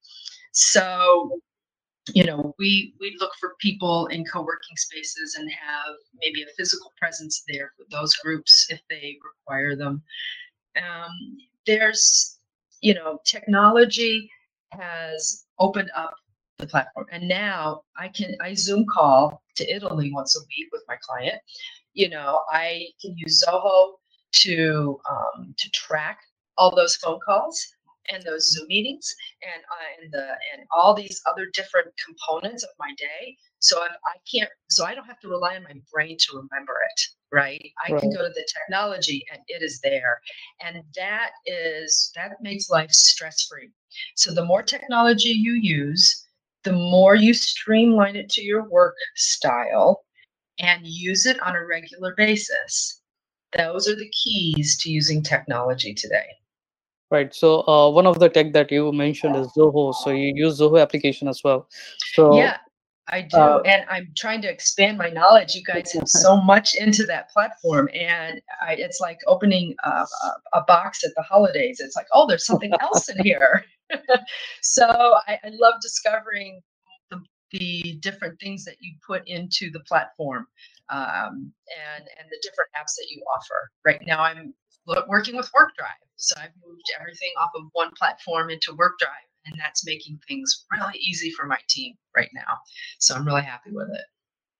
So 0.53 1.39
you 2.13 2.23
know 2.23 2.53
we 2.59 2.93
we 2.99 3.15
look 3.19 3.31
for 3.39 3.55
people 3.59 4.07
in 4.07 4.23
co-working 4.25 4.75
spaces 4.77 5.35
and 5.39 5.49
have 5.51 5.95
maybe 6.21 6.43
a 6.43 6.53
physical 6.57 6.93
presence 6.97 7.43
there 7.47 7.71
for 7.77 7.85
those 7.89 8.15
groups 8.15 8.67
if 8.69 8.81
they 8.89 9.17
require 9.23 9.75
them. 9.75 10.03
Um, 10.77 11.37
there's 11.65 12.39
you 12.81 12.93
know 12.93 13.19
technology 13.25 14.29
has 14.71 15.45
opened 15.59 15.91
up 15.95 16.13
the 16.59 16.67
platform. 16.67 17.07
And 17.11 17.27
now 17.27 17.81
i 17.97 18.07
can 18.09 18.35
i 18.41 18.53
zoom 18.53 18.85
call 18.93 19.41
to 19.57 19.75
italy 19.75 20.11
once 20.13 20.35
a 20.35 20.41
week 20.41 20.69
with 20.71 20.83
my 20.87 20.97
client. 21.01 21.41
You 21.93 22.09
know 22.09 22.41
i 22.51 22.87
can 23.01 23.15
use 23.17 23.43
zoho 23.47 23.93
to 24.43 24.99
um, 25.09 25.55
to 25.57 25.69
track 25.71 26.19
all 26.57 26.75
those 26.75 26.95
phone 26.97 27.19
calls 27.25 27.65
and 28.11 28.23
those 28.23 28.51
Zoom 28.51 28.67
meetings 28.67 29.13
and 29.41 29.63
uh, 29.63 30.01
and 30.01 30.11
the 30.13 30.27
and 30.53 30.67
all 30.75 30.93
these 30.93 31.21
other 31.25 31.47
different 31.53 31.87
components 32.03 32.63
of 32.63 32.69
my 32.79 32.93
day. 32.97 33.37
So 33.59 33.83
if 33.83 33.91
I 33.91 34.17
can't, 34.31 34.49
so 34.69 34.85
I 34.85 34.93
don't 34.93 35.05
have 35.05 35.19
to 35.21 35.27
rely 35.27 35.55
on 35.55 35.63
my 35.63 35.75
brain 35.91 36.17
to 36.19 36.35
remember 36.35 36.73
it, 36.93 37.01
right? 37.31 37.71
I 37.83 37.89
can 37.99 38.11
go 38.11 38.21
to 38.21 38.33
the 38.33 38.47
technology 38.53 39.25
and 39.31 39.41
it 39.47 39.63
is 39.63 39.79
there, 39.81 40.19
and 40.63 40.83
that 40.95 41.31
is 41.45 42.11
that 42.15 42.31
makes 42.41 42.69
life 42.69 42.91
stress 42.91 43.43
free. 43.43 43.69
So 44.15 44.33
the 44.33 44.45
more 44.45 44.63
technology 44.63 45.29
you 45.29 45.53
use, 45.53 46.25
the 46.63 46.73
more 46.73 47.15
you 47.15 47.33
streamline 47.33 48.15
it 48.15 48.29
to 48.29 48.43
your 48.43 48.69
work 48.69 48.95
style, 49.15 50.03
and 50.59 50.85
use 50.85 51.25
it 51.25 51.39
on 51.41 51.55
a 51.55 51.65
regular 51.65 52.13
basis. 52.15 53.01
Those 53.57 53.87
are 53.87 53.95
the 53.95 54.11
keys 54.23 54.77
to 54.81 54.91
using 54.91 55.23
technology 55.23 55.93
today. 55.93 56.27
Right. 57.11 57.33
So, 57.33 57.67
uh, 57.67 57.91
one 57.91 58.07
of 58.07 58.19
the 58.19 58.29
tech 58.29 58.53
that 58.53 58.71
you 58.71 58.91
mentioned 58.91 59.35
is 59.35 59.47
Zoho. 59.55 59.93
So 59.93 60.09
you 60.09 60.33
use 60.35 60.59
Zoho 60.59 60.81
application 60.81 61.27
as 61.27 61.41
well. 61.43 61.67
So, 62.15 62.33
Yeah, 62.33 62.57
I 63.07 63.21
do. 63.21 63.37
uh, 63.37 63.61
and 63.65 63.85
I'm 63.89 64.11
trying 64.17 64.41
to 64.41 64.49
expand 64.49 64.97
my 64.97 65.09
knowledge. 65.09 65.53
You 65.53 65.63
guys 65.63 65.91
have 65.93 66.09
so 66.09 66.41
much 66.41 66.73
into 66.75 67.05
that 67.05 67.29
platform. 67.29 67.89
And 67.93 68.41
I, 68.65 68.73
it's 68.73 68.99
like 68.99 69.19
opening 69.27 69.75
a, 69.83 70.05
a, 70.53 70.63
box 70.63 71.03
at 71.03 71.11
the 71.15 71.21
holidays. 71.21 71.79
It's 71.79 71.95
like, 71.95 72.07
oh, 72.13 72.27
there's 72.27 72.45
something 72.45 72.71
else 72.81 73.07
in 73.09 73.23
here. 73.23 73.63
so 74.61 74.87
I, 75.27 75.37
I 75.43 75.49
love 75.59 75.75
discovering 75.81 76.61
the, 77.11 77.21
the 77.51 77.99
different 78.01 78.39
things 78.39 78.65
that 78.65 78.77
you 78.79 78.95
put 79.05 79.21
into 79.27 79.69
the 79.71 79.81
platform 79.81 80.47
um, 80.89 81.51
and, 81.93 82.03
and 82.19 82.29
the 82.31 82.39
different 82.41 82.71
apps 82.75 82.95
that 82.97 83.07
you 83.11 83.23
offer. 83.37 83.69
Right 83.85 84.01
now, 84.07 84.23
I'm 84.23 84.55
working 85.07 85.35
with 85.35 85.47
WorkDrive. 85.51 86.01
So 86.17 86.35
I've 86.41 86.51
moved 86.65 86.83
everything 86.99 87.31
off 87.39 87.51
of 87.55 87.63
one 87.73 87.91
platform 87.97 88.49
into 88.49 88.71
WorkDrive, 88.73 89.27
and 89.45 89.55
that's 89.59 89.85
making 89.85 90.19
things 90.27 90.65
really 90.71 90.97
easy 90.99 91.31
for 91.31 91.45
my 91.45 91.57
team 91.67 91.95
right 92.15 92.29
now. 92.33 92.57
So 92.99 93.15
I'm 93.15 93.25
really 93.25 93.41
happy 93.43 93.71
with 93.71 93.89
it. 93.93 94.05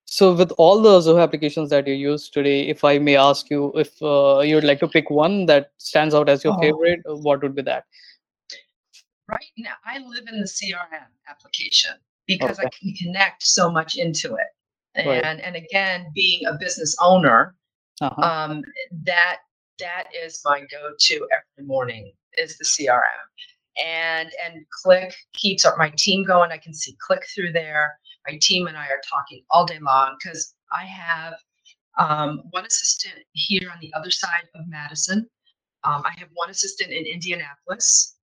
so 0.08 0.32
with 0.34 0.52
all 0.56 0.80
the 0.82 0.90
Zoho 1.04 1.20
applications 1.22 1.70
that 1.70 1.86
you 1.88 1.94
use 1.94 2.28
today, 2.30 2.68
if 2.68 2.84
I 2.84 2.98
may 2.98 3.16
ask 3.16 3.50
you 3.50 3.72
if 3.74 4.00
uh, 4.02 4.40
you'd 4.40 4.62
like 4.64 4.78
to 4.80 4.88
pick 4.88 5.10
one 5.10 5.46
that 5.46 5.70
stands 5.78 6.14
out 6.14 6.28
as 6.28 6.44
your 6.44 6.54
Oh. 6.56 6.60
favorite, 6.60 7.00
uh, 7.10 7.16
what 7.16 7.42
would 7.42 7.54
be 7.56 7.62
that? 7.62 7.84
Right 9.28 9.50
now, 9.58 9.74
I 9.84 9.98
live 9.98 10.24
in 10.28 10.38
the 10.40 10.46
CRM 10.46 11.08
application 11.28 11.90
because 12.26 12.58
I 12.60 12.68
can 12.78 12.94
connect 13.02 13.42
so 13.42 13.70
much 13.70 13.96
into 13.96 14.36
it. 14.36 14.50
Right. 15.08 15.24
And 15.24 15.40
and 15.40 15.56
again, 15.56 16.06
being 16.14 16.46
a 16.46 16.54
business 16.64 16.94
owner, 17.00 17.56
Uh-huh. 18.00 18.22
um, 18.22 18.62
that 19.04 19.38
that 19.78 20.04
is 20.14 20.40
my 20.44 20.60
go-to 20.60 21.28
every 21.32 21.66
morning 21.66 22.12
is 22.38 22.58
the 22.58 22.64
CRM. 22.64 23.02
And 23.84 24.30
and 24.44 24.64
Cliq 24.84 25.12
keeps 25.34 25.66
my 25.76 25.92
team 25.96 26.24
going. 26.24 26.50
I 26.50 26.58
can 26.58 26.72
see 26.72 26.96
Cliq 27.08 27.22
through 27.34 27.52
there. 27.52 27.98
My 28.28 28.38
team 28.40 28.66
and 28.66 28.76
I 28.76 28.86
are 28.86 29.00
talking 29.08 29.42
all 29.50 29.66
day 29.66 29.78
long 29.80 30.16
because 30.22 30.54
I 30.72 30.84
have 30.84 31.34
um, 31.98 32.42
one 32.50 32.64
assistant 32.66 33.14
here 33.32 33.70
on 33.72 33.78
the 33.80 33.92
other 33.94 34.10
side 34.10 34.48
of 34.54 34.66
Madison. 34.68 35.28
Um, 35.84 36.02
I 36.04 36.12
have 36.18 36.28
one 36.34 36.50
assistant 36.50 36.90
in 36.90 37.04
Indianapolis. 37.04 38.16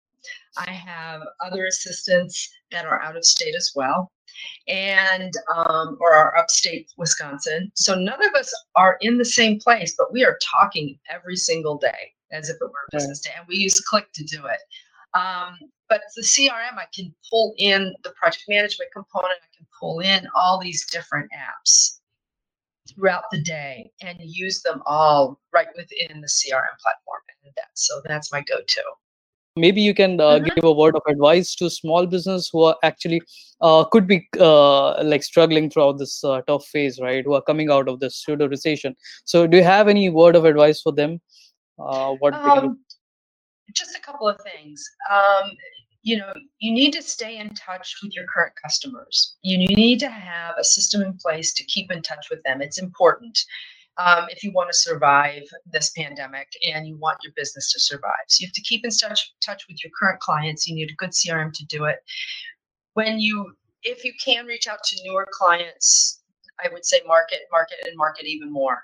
I 0.56 0.70
have 0.70 1.22
other 1.40 1.66
assistants 1.66 2.50
that 2.70 2.84
are 2.84 3.00
out 3.02 3.16
of 3.16 3.24
state 3.24 3.54
as 3.54 3.72
well, 3.74 4.10
and 4.68 5.32
um, 5.54 5.98
or 6.00 6.14
are 6.14 6.36
upstate 6.36 6.90
Wisconsin. 6.96 7.70
So 7.74 7.94
none 7.94 8.24
of 8.26 8.34
us 8.34 8.52
are 8.76 8.98
in 9.00 9.18
the 9.18 9.24
same 9.24 9.58
place, 9.58 9.94
but 9.96 10.12
we 10.12 10.24
are 10.24 10.38
talking 10.60 10.98
every 11.10 11.36
single 11.36 11.78
day 11.78 12.12
as 12.32 12.48
if 12.48 12.56
it 12.56 12.64
were 12.64 12.88
a 12.92 12.96
business 12.96 13.20
day, 13.20 13.30
and 13.36 13.46
we 13.48 13.56
use 13.56 13.80
Cliq 13.92 14.04
to 14.14 14.24
do 14.24 14.46
it. 14.46 14.60
Um, 15.18 15.58
but 15.88 16.02
the 16.16 16.22
CRM, 16.22 16.78
I 16.78 16.86
can 16.94 17.14
pull 17.30 17.54
in 17.58 17.94
the 18.02 18.10
project 18.10 18.44
management 18.48 18.90
component. 18.92 19.34
I 19.42 19.56
can 19.56 19.66
pull 19.78 20.00
in 20.00 20.26
all 20.34 20.58
these 20.58 20.86
different 20.90 21.30
apps 21.32 21.98
throughout 22.88 23.24
the 23.30 23.42
day 23.42 23.90
and 24.00 24.18
use 24.22 24.62
them 24.62 24.82
all 24.86 25.38
right 25.52 25.68
within 25.76 26.20
the 26.20 26.26
CRM 26.26 26.78
platform. 26.82 27.20
And 27.44 27.52
that, 27.56 27.68
so 27.74 28.00
that's 28.06 28.32
my 28.32 28.40
go-to. 28.40 28.82
Maybe 29.56 29.82
you 29.82 29.94
can 29.94 30.18
uh, 30.18 30.24
mm-hmm. 30.24 30.48
give 30.54 30.64
a 30.64 30.72
word 30.72 30.96
of 30.96 31.02
advice 31.06 31.54
to 31.56 31.68
small 31.68 32.06
business 32.06 32.48
who 32.50 32.62
are 32.62 32.76
actually 32.82 33.20
uh, 33.60 33.84
could 33.84 34.06
be 34.06 34.26
uh, 34.40 35.02
like 35.04 35.22
struggling 35.22 35.68
throughout 35.68 35.98
this 35.98 36.24
uh, 36.24 36.40
tough 36.46 36.66
phase, 36.66 36.98
right? 37.00 37.24
Who 37.24 37.34
are 37.34 37.42
coming 37.42 37.70
out 37.70 37.88
of 37.88 38.00
this 38.00 38.16
pseudo 38.16 38.48
recession. 38.48 38.96
So, 39.24 39.46
do 39.46 39.58
you 39.58 39.64
have 39.64 39.88
any 39.88 40.08
word 40.08 40.36
of 40.36 40.46
advice 40.46 40.80
for 40.80 40.92
them? 40.92 41.20
Uh, 41.78 42.12
what 42.14 42.34
um, 42.34 42.78
just 43.74 43.96
a 43.96 44.00
couple 44.00 44.28
of 44.28 44.38
things. 44.40 44.82
Um, 45.10 45.50
you 46.02 46.16
know, 46.16 46.32
you 46.58 46.72
need 46.72 46.92
to 46.94 47.02
stay 47.02 47.38
in 47.38 47.54
touch 47.54 47.96
with 48.02 48.14
your 48.14 48.24
current 48.26 48.54
customers. 48.60 49.36
You 49.42 49.58
need 49.58 50.00
to 50.00 50.08
have 50.08 50.54
a 50.58 50.64
system 50.64 51.02
in 51.02 51.16
place 51.16 51.52
to 51.54 51.64
keep 51.64 51.92
in 51.92 52.02
touch 52.02 52.26
with 52.30 52.42
them. 52.42 52.60
It's 52.60 52.78
important 52.78 53.38
um, 53.98 54.26
if 54.30 54.42
you 54.42 54.52
want 54.52 54.70
to 54.70 54.76
survive 54.78 55.42
this 55.66 55.90
pandemic 55.90 56.48
and 56.72 56.86
you 56.86 56.96
want 56.96 57.18
your 57.22 57.32
business 57.36 57.72
to 57.72 57.80
survive. 57.80 58.24
So 58.28 58.42
you 58.42 58.48
have 58.48 58.54
to 58.54 58.62
keep 58.62 58.84
in 58.84 58.90
touch, 58.90 59.32
touch 59.44 59.64
with 59.68 59.82
your 59.84 59.92
current 59.98 60.20
clients. 60.20 60.66
You 60.66 60.74
need 60.74 60.90
a 60.90 60.94
good 60.94 61.10
CRM 61.10 61.52
to 61.54 61.64
do 61.66 61.84
it. 61.84 61.98
When 62.94 63.20
you, 63.20 63.54
if 63.82 64.04
you 64.04 64.12
can 64.22 64.46
reach 64.46 64.66
out 64.66 64.82
to 64.84 65.02
newer 65.04 65.26
clients, 65.32 66.22
I 66.64 66.68
would 66.72 66.84
say 66.86 67.00
market, 67.06 67.40
market, 67.50 67.78
and 67.86 67.96
market 67.96 68.26
even 68.26 68.52
more. 68.52 68.82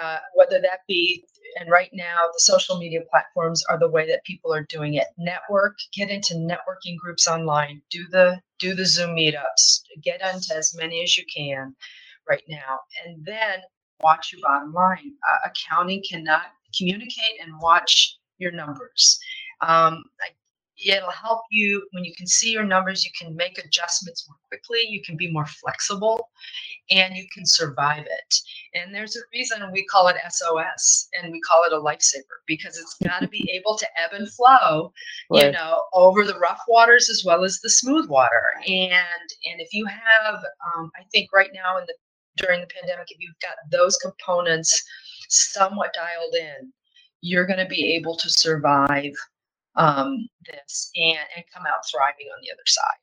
Uh, 0.00 0.18
whether 0.34 0.60
that 0.60 0.80
be 0.86 1.24
and 1.58 1.70
right 1.70 1.90
now 1.92 2.22
the 2.32 2.40
social 2.40 2.78
media 2.78 3.00
platforms 3.10 3.64
are 3.68 3.78
the 3.78 3.88
way 3.88 4.06
that 4.06 4.24
people 4.24 4.54
are 4.54 4.64
doing 4.68 4.94
it 4.94 5.06
network 5.18 5.76
get 5.92 6.10
into 6.10 6.34
networking 6.34 6.96
groups 6.96 7.26
online 7.26 7.82
do 7.90 8.06
the 8.10 8.40
do 8.60 8.74
the 8.74 8.86
zoom 8.86 9.16
meetups 9.16 9.82
get 10.02 10.20
into 10.20 10.54
as 10.56 10.74
many 10.76 11.02
as 11.02 11.16
you 11.16 11.24
can 11.34 11.74
right 12.28 12.44
now 12.48 12.78
and 13.04 13.24
then 13.24 13.60
watch 14.00 14.32
your 14.32 14.40
bottom 14.42 14.72
line 14.72 15.12
uh, 15.28 15.48
accounting 15.48 16.02
cannot 16.08 16.42
communicate 16.76 17.40
and 17.42 17.52
watch 17.60 18.18
your 18.38 18.52
numbers. 18.52 19.18
Um, 19.60 20.04
it'll 20.86 21.10
help 21.10 21.42
you 21.50 21.86
when 21.90 22.04
you 22.04 22.14
can 22.14 22.26
see 22.26 22.52
your 22.52 22.62
numbers 22.62 23.04
you 23.04 23.10
can 23.18 23.34
make 23.34 23.58
adjustments 23.58 24.28
more 24.28 24.36
quickly 24.46 24.78
you 24.88 25.02
can 25.02 25.16
be 25.16 25.28
more 25.28 25.44
flexible 25.44 26.28
and 26.90 27.16
you 27.16 27.26
can 27.32 27.44
survive 27.44 28.04
it. 28.06 28.40
And 28.74 28.94
there's 28.94 29.16
a 29.16 29.20
reason 29.32 29.60
we 29.72 29.84
call 29.86 30.08
it 30.08 30.16
sos 30.30 31.08
and 31.20 31.32
we 31.32 31.40
call 31.40 31.64
it 31.64 31.72
a 31.72 31.76
lifesaver 31.76 32.38
because 32.46 32.78
it's 32.78 32.96
got 33.04 33.20
to 33.20 33.28
be 33.28 33.50
able 33.52 33.76
to 33.76 33.86
ebb 34.00 34.12
and 34.12 34.30
flow 34.32 34.92
right. 35.30 35.46
you 35.46 35.52
know 35.52 35.84
over 35.92 36.24
the 36.24 36.38
rough 36.38 36.60
waters 36.68 37.08
as 37.10 37.24
well 37.24 37.44
as 37.44 37.58
the 37.60 37.70
smooth 37.70 38.08
water. 38.08 38.54
And 38.66 38.92
and 39.44 39.60
if 39.60 39.72
you 39.72 39.86
have 39.86 40.36
um, 40.74 40.90
i 40.96 41.02
think 41.12 41.30
right 41.32 41.50
now 41.54 41.78
in 41.78 41.84
the 41.86 41.94
during 42.38 42.60
the 42.60 42.66
pandemic 42.66 43.06
if 43.10 43.18
you've 43.20 43.38
got 43.42 43.56
those 43.70 43.96
components 43.98 44.82
somewhat 45.28 45.92
dialed 45.92 46.34
in 46.34 46.72
you're 47.20 47.46
going 47.46 47.58
to 47.58 47.66
be 47.66 47.94
able 47.94 48.16
to 48.16 48.30
survive 48.30 49.12
um, 49.76 50.28
this 50.46 50.90
and, 50.96 51.18
and 51.36 51.44
come 51.54 51.64
out 51.66 51.86
thriving 51.90 52.26
on 52.34 52.40
the 52.42 52.52
other 52.52 52.62
side. 52.66 53.02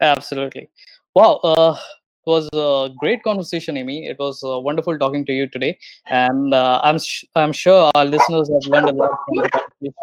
Absolutely. 0.00 0.68
Wow. 1.14 1.36
Uh, 1.42 1.76
it 2.24 2.30
was 2.30 2.48
a 2.52 2.94
great 2.98 3.22
conversation, 3.24 3.76
Amy. 3.76 4.06
It 4.06 4.16
was 4.18 4.44
uh, 4.44 4.60
wonderful 4.60 4.96
talking 4.96 5.24
to 5.26 5.32
you 5.32 5.48
today, 5.48 5.76
and 6.06 6.54
uh, 6.54 6.80
I'm 6.84 7.00
sh- 7.00 7.24
I'm 7.34 7.52
sure 7.52 7.90
our 7.96 8.04
listeners 8.04 8.48
have 8.48 8.62
learned 8.70 8.90
a 8.90 8.92
lot. 8.92 9.10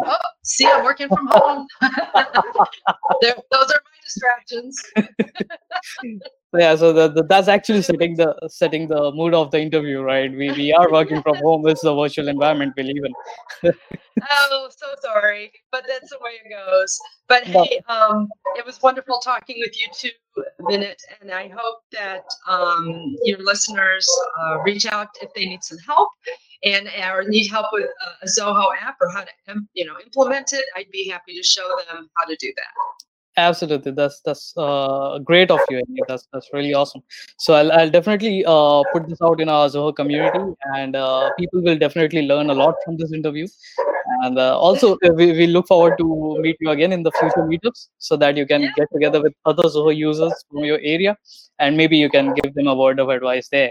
Oh, 0.05 0.17
see, 0.43 0.67
I'm 0.67 0.83
working 0.83 1.07
from 1.07 1.27
home. 1.27 1.65
those 1.81 3.71
are 3.71 3.81
my 3.85 3.97
distractions. 4.03 4.83
yeah 6.53 6.75
so 6.75 6.91
the, 6.91 7.07
the, 7.09 7.23
that's 7.23 7.47
actually 7.47 7.81
setting 7.81 8.15
the 8.15 8.35
setting 8.47 8.87
the 8.87 9.11
mood 9.13 9.33
of 9.33 9.51
the 9.51 9.59
interview 9.59 10.01
right? 10.01 10.31
We 10.31 10.51
we 10.51 10.73
are 10.73 10.91
working 10.91 11.21
from 11.21 11.35
home. 11.37 11.67
It's 11.67 11.81
the 11.81 11.95
virtual 11.95 12.27
environment 12.27 12.73
we 12.77 12.83
live 12.83 13.03
in. 13.05 13.73
Oh 14.31 14.69
so 14.75 14.87
sorry 15.01 15.51
but 15.71 15.85
that's 15.87 16.09
the 16.09 16.17
way 16.21 16.31
it 16.43 16.49
goes. 16.49 16.99
But 17.27 17.43
hey 17.43 17.81
um 17.87 18.27
it 18.55 18.65
was 18.65 18.81
wonderful 18.81 19.19
talking 19.19 19.57
with 19.59 19.79
you 19.79 19.87
too 19.93 20.09
minute 20.61 21.01
and 21.19 21.31
i 21.31 21.47
hope 21.47 21.79
that 21.91 22.23
um 22.47 23.15
your 23.23 23.39
listeners 23.39 24.07
uh, 24.39 24.59
reach 24.59 24.85
out 24.85 25.09
if 25.21 25.33
they 25.33 25.45
need 25.45 25.63
some 25.63 25.77
help 25.79 26.09
and 26.63 26.89
or 27.11 27.23
need 27.27 27.47
help 27.47 27.67
with 27.71 27.89
a 28.21 28.25
zoho 28.27 28.69
app 28.81 28.97
or 29.01 29.09
how 29.09 29.21
to 29.21 29.61
you 29.73 29.85
know 29.85 29.95
implement 30.03 30.53
it. 30.53 30.65
I'd 30.75 30.91
be 30.91 31.07
happy 31.07 31.35
to 31.35 31.43
show 31.43 31.67
them 31.87 32.09
how 32.17 32.25
to 32.25 32.35
do 32.39 32.53
that 32.55 32.98
absolutely 33.39 33.91
that's 33.91 34.21
that's 34.21 34.53
uh, 34.57 35.19
great 35.29 35.51
of 35.51 35.59
you 35.69 35.81
that's 36.07 36.27
that's 36.33 36.49
really 36.53 36.73
awesome 36.73 37.01
so 37.37 37.53
i'll, 37.53 37.71
I'll 37.71 37.89
definitely 37.89 38.45
uh, 38.45 38.83
put 38.93 39.07
this 39.07 39.21
out 39.21 39.41
in 39.41 39.49
our 39.49 39.67
zoho 39.67 39.95
community 39.95 40.45
and 40.75 40.95
uh, 40.95 41.29
people 41.39 41.61
will 41.61 41.77
definitely 41.77 42.23
learn 42.23 42.49
a 42.49 42.53
lot 42.53 42.75
from 42.85 42.97
this 42.97 43.13
interview 43.13 43.47
and 44.23 44.37
uh, 44.37 44.57
also 44.57 44.97
we, 45.15 45.31
we 45.31 45.47
look 45.47 45.67
forward 45.67 45.97
to 45.97 46.37
meet 46.41 46.57
you 46.59 46.69
again 46.69 46.91
in 46.91 47.03
the 47.03 47.11
future 47.19 47.45
meetups 47.51 47.87
so 47.97 48.15
that 48.15 48.37
you 48.37 48.45
can 48.45 48.69
get 48.75 48.87
together 48.93 49.21
with 49.21 49.33
other 49.45 49.63
zoho 49.63 49.95
users 49.95 50.33
from 50.49 50.63
your 50.63 50.79
area 50.83 51.17
and 51.59 51.75
maybe 51.75 51.97
you 51.97 52.09
can 52.09 52.33
give 52.35 52.53
them 52.53 52.67
a 52.67 52.75
word 52.75 52.99
of 52.99 53.09
advice 53.09 53.49
there 53.49 53.69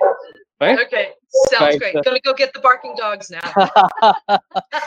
right? 0.61 0.79
Okay, 0.87 1.09
sounds 1.51 1.79
right. 1.81 1.93
great. 1.93 2.05
Gonna 2.05 2.21
go 2.21 2.35
get 2.35 2.53
the 2.53 2.61
barking 2.61 2.95
dogs 2.97 3.31
now. 3.31 4.39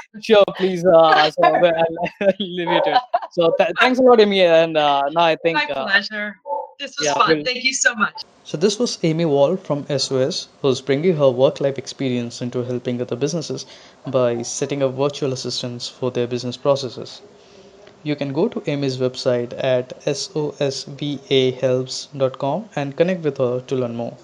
sure, 0.22 0.44
please. 0.58 0.86
Uh, 0.86 1.32
so 1.32 1.44
I'll, 1.44 1.66
I'll 1.66 2.34
leave 2.40 2.68
it. 2.70 2.98
So 3.32 3.54
th- 3.58 3.72
thanks 3.80 4.00
a 4.00 4.02
lot, 4.02 4.20
Amy. 4.20 4.42
And 4.42 4.76
uh, 4.78 5.04
now 5.12 5.24
I 5.24 5.36
think. 5.36 5.56
My 5.56 5.66
uh, 5.66 5.86
pleasure. 5.86 6.38
This 6.80 6.96
was 6.98 7.08
yeah, 7.08 7.14
fun. 7.14 7.30
We'll... 7.30 7.46
Thank 7.46 7.64
you 7.64 7.74
so 7.74 7.96
much. 7.96 8.24
So 8.44 8.58
this 8.58 8.78
was 8.80 8.98
Amy 9.04 9.26
Wall 9.26 9.56
from 9.56 9.86
SOS, 9.88 10.48
who's 10.62 10.82
bringing 10.82 11.16
her 11.16 11.30
work-life 11.30 11.78
experience 11.78 12.42
into 12.42 12.64
helping 12.64 13.00
other 13.02 13.16
businesses 13.16 13.66
by 14.06 14.42
setting 14.42 14.84
up 14.84 14.94
virtual 14.94 15.32
assistants 15.32 15.88
for 15.88 16.12
their 16.12 16.28
business 16.28 16.58
processes. 16.58 17.22
You 18.04 18.16
can 18.16 18.34
go 18.34 18.48
to 18.48 18.64
Amy's 18.66 18.98
website 18.98 19.54
at 19.64 20.04
sosvahelps.com 20.06 22.70
and 22.76 22.98
connect 22.98 23.24
with 23.24 23.38
her 23.38 23.62
to 23.62 23.76
learn 23.76 23.96
more 23.96 24.18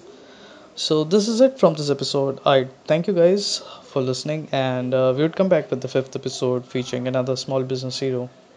so 0.74 1.02
this 1.02 1.26
is 1.26 1.40
it 1.40 1.58
from 1.58 1.74
this 1.74 1.90
episode 1.90 2.38
i 2.46 2.64
thank 2.86 3.08
you 3.08 3.12
guys 3.12 3.60
for 3.82 4.00
listening 4.00 4.46
and 4.52 4.94
uh, 4.94 5.12
we 5.16 5.22
would 5.22 5.34
come 5.34 5.48
back 5.48 5.68
with 5.70 5.80
the 5.80 5.88
fifth 5.88 6.14
episode 6.14 6.64
featuring 6.64 7.08
another 7.08 7.34
small 7.34 7.64
business 7.64 7.98
hero 7.98 8.30